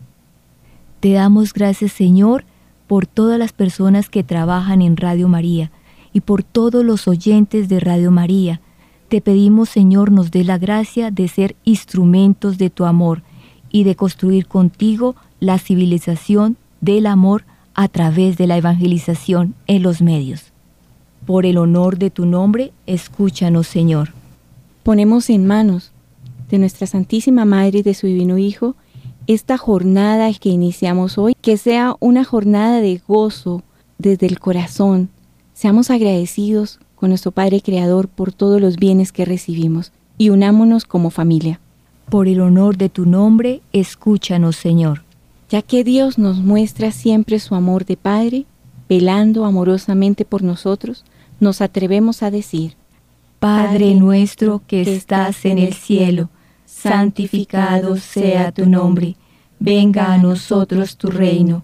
Te 1.00 1.12
damos 1.12 1.52
gracias, 1.52 1.92
Señor, 1.92 2.44
por 2.86 3.06
todas 3.06 3.38
las 3.38 3.52
personas 3.52 4.08
que 4.08 4.22
trabajan 4.22 4.82
en 4.82 4.96
Radio 4.96 5.26
María 5.26 5.72
y 6.12 6.20
por 6.20 6.44
todos 6.44 6.84
los 6.84 7.08
oyentes 7.08 7.68
de 7.68 7.80
Radio 7.80 8.12
María. 8.12 8.60
Te 9.10 9.20
pedimos, 9.20 9.68
Señor, 9.68 10.12
nos 10.12 10.30
dé 10.30 10.44
la 10.44 10.56
gracia 10.56 11.10
de 11.10 11.26
ser 11.26 11.56
instrumentos 11.64 12.58
de 12.58 12.70
tu 12.70 12.84
amor 12.84 13.24
y 13.68 13.82
de 13.82 13.96
construir 13.96 14.46
contigo 14.46 15.16
la 15.40 15.58
civilización 15.58 16.56
del 16.80 17.06
amor 17.06 17.44
a 17.74 17.88
través 17.88 18.38
de 18.38 18.46
la 18.46 18.56
evangelización 18.56 19.56
en 19.66 19.82
los 19.82 20.00
medios. 20.00 20.52
Por 21.26 21.44
el 21.44 21.58
honor 21.58 21.98
de 21.98 22.10
tu 22.10 22.24
nombre, 22.24 22.70
escúchanos, 22.86 23.66
Señor. 23.66 24.12
Ponemos 24.84 25.28
en 25.28 25.44
manos 25.44 25.90
de 26.48 26.58
nuestra 26.58 26.86
Santísima 26.86 27.44
Madre 27.44 27.80
y 27.80 27.82
de 27.82 27.94
su 27.94 28.06
Divino 28.06 28.38
Hijo 28.38 28.76
esta 29.26 29.58
jornada 29.58 30.32
que 30.34 30.50
iniciamos 30.50 31.18
hoy, 31.18 31.34
que 31.42 31.56
sea 31.56 31.96
una 31.98 32.22
jornada 32.22 32.80
de 32.80 33.02
gozo 33.08 33.64
desde 33.98 34.28
el 34.28 34.38
corazón. 34.38 35.08
Seamos 35.52 35.90
agradecidos 35.90 36.78
con 37.00 37.08
nuestro 37.08 37.30
Padre 37.30 37.62
Creador 37.62 38.08
por 38.08 38.30
todos 38.30 38.60
los 38.60 38.76
bienes 38.76 39.10
que 39.10 39.24
recibimos 39.24 39.90
y 40.18 40.28
unámonos 40.28 40.84
como 40.84 41.08
familia. 41.08 41.58
Por 42.10 42.28
el 42.28 42.42
honor 42.42 42.76
de 42.76 42.90
tu 42.90 43.06
nombre, 43.06 43.62
escúchanos, 43.72 44.56
Señor. 44.56 45.02
Ya 45.48 45.62
que 45.62 45.82
Dios 45.82 46.18
nos 46.18 46.36
muestra 46.40 46.92
siempre 46.92 47.38
su 47.38 47.54
amor 47.54 47.86
de 47.86 47.96
Padre, 47.96 48.44
velando 48.86 49.46
amorosamente 49.46 50.26
por 50.26 50.42
nosotros, 50.42 51.06
nos 51.40 51.62
atrevemos 51.62 52.22
a 52.22 52.30
decir, 52.30 52.74
Padre 53.38 53.94
nuestro 53.94 54.60
que 54.66 54.82
estás 54.82 55.46
en 55.46 55.56
el 55.56 55.72
cielo, 55.72 56.28
santificado 56.66 57.96
sea 57.96 58.52
tu 58.52 58.66
nombre, 58.66 59.16
venga 59.58 60.12
a 60.12 60.18
nosotros 60.18 60.98
tu 60.98 61.08
reino, 61.08 61.62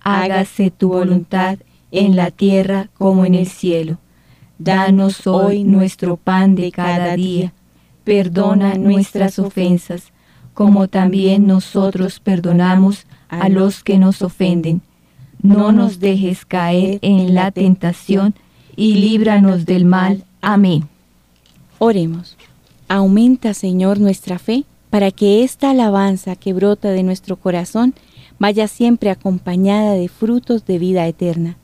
hágase 0.00 0.70
tu 0.70 0.88
voluntad 0.88 1.58
en 1.90 2.16
la 2.16 2.30
tierra 2.30 2.88
como 2.96 3.26
en 3.26 3.34
el 3.34 3.48
cielo. 3.48 3.98
Danos 4.58 5.26
hoy 5.28 5.62
nuestro 5.62 6.16
pan 6.16 6.56
de 6.56 6.72
cada 6.72 7.14
día, 7.14 7.52
perdona 8.02 8.74
nuestras 8.74 9.38
ofensas, 9.38 10.12
como 10.52 10.88
también 10.88 11.46
nosotros 11.46 12.18
perdonamos 12.18 13.06
a 13.28 13.48
los 13.48 13.84
que 13.84 13.98
nos 13.98 14.20
ofenden. 14.22 14.82
No 15.40 15.70
nos 15.70 16.00
dejes 16.00 16.44
caer 16.44 16.98
en 17.02 17.34
la 17.34 17.52
tentación, 17.52 18.34
y 18.74 18.94
líbranos 18.94 19.64
del 19.64 19.84
mal. 19.84 20.24
Amén. 20.40 20.88
Oremos. 21.78 22.36
Aumenta, 22.88 23.54
Señor, 23.54 24.00
nuestra 24.00 24.38
fe, 24.38 24.64
para 24.90 25.10
que 25.10 25.44
esta 25.44 25.70
alabanza 25.70 26.34
que 26.34 26.52
brota 26.52 26.90
de 26.90 27.02
nuestro 27.02 27.36
corazón 27.36 27.94
vaya 28.38 28.66
siempre 28.66 29.10
acompañada 29.10 29.92
de 29.92 30.08
frutos 30.08 30.64
de 30.66 30.78
vida 30.78 31.06
eterna. 31.06 31.56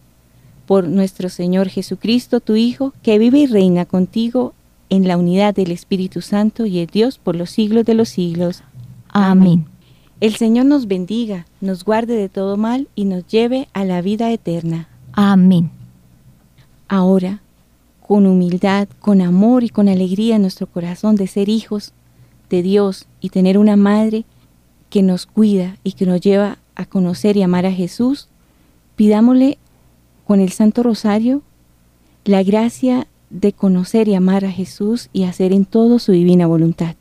Por 0.67 0.89
nuestro 0.89 1.29
Señor 1.29 1.69
Jesucristo, 1.69 2.41
tu 2.41 2.57
Hijo, 2.57 2.93
que 3.03 3.19
vive 3.19 3.41
y 3.41 3.47
reina 3.47 3.85
contigo 3.85 4.55
en 4.89 5.09
la 5.09 5.17
unidad 5.17 5.55
del 5.55 5.71
Espíritu 5.71 6.21
Santo 6.21 6.67
y 6.67 6.79
es 6.79 6.89
Dios 6.89 7.19
por 7.19 7.37
los 7.37 7.51
siglos 7.51 7.85
de 7.85 7.95
los 7.95 8.09
siglos. 8.09 8.63
Amén. 9.09 9.67
El 10.21 10.37
Señor 10.37 10.67
nos 10.67 10.87
bendiga, 10.87 11.47
nos 11.61 11.85
guarde 11.85 12.15
de 12.17 12.29
todo 12.29 12.57
mal 12.57 12.89
y 12.95 13.05
nos 13.05 13.27
lleve 13.27 13.69
a 13.73 13.85
la 13.85 14.01
vida 14.01 14.31
eterna. 14.31 14.89
Amén. 15.13 15.71
Ahora, 16.89 17.43
con 18.07 18.27
humildad, 18.27 18.89
con 19.01 19.21
amor 19.21 19.65
y 19.65 19.71
con 19.71 19.89
alegría 19.89 20.37
en 20.37 20.43
nuestro 20.43 20.67
corazón 20.67 21.17
de 21.17 21.27
ser 21.27 21.49
hijos 21.49 21.93
de 22.51 22.63
Dios 22.63 23.07
y 23.21 23.31
tener 23.31 23.59
una 23.59 23.77
madre 23.77 24.25
que 24.91 25.03
nos 25.03 25.27
cuida 25.27 25.77
y 25.83 25.93
que 25.93 26.07
nos 26.07 26.21
lleva 26.21 26.59
a 26.77 26.87
conocer 26.87 27.37
y 27.37 27.43
amar 27.43 27.67
a 27.67 27.73
Jesús, 27.73 28.29
pidámosle 28.97 29.59
con 30.27 30.41
el 30.41 30.51
Santo 30.53 30.83
Rosario 30.83 31.43
la 32.25 32.43
gracia 32.43 33.07
de 33.31 33.53
conocer 33.53 34.09
y 34.09 34.15
amar 34.15 34.45
a 34.45 34.51
Jesús 34.51 35.11
y 35.13 35.25
hacer 35.25 35.53
en 35.53 35.65
todo 35.65 35.99
su 35.99 36.13
divina 36.13 36.47
voluntad. 36.47 36.97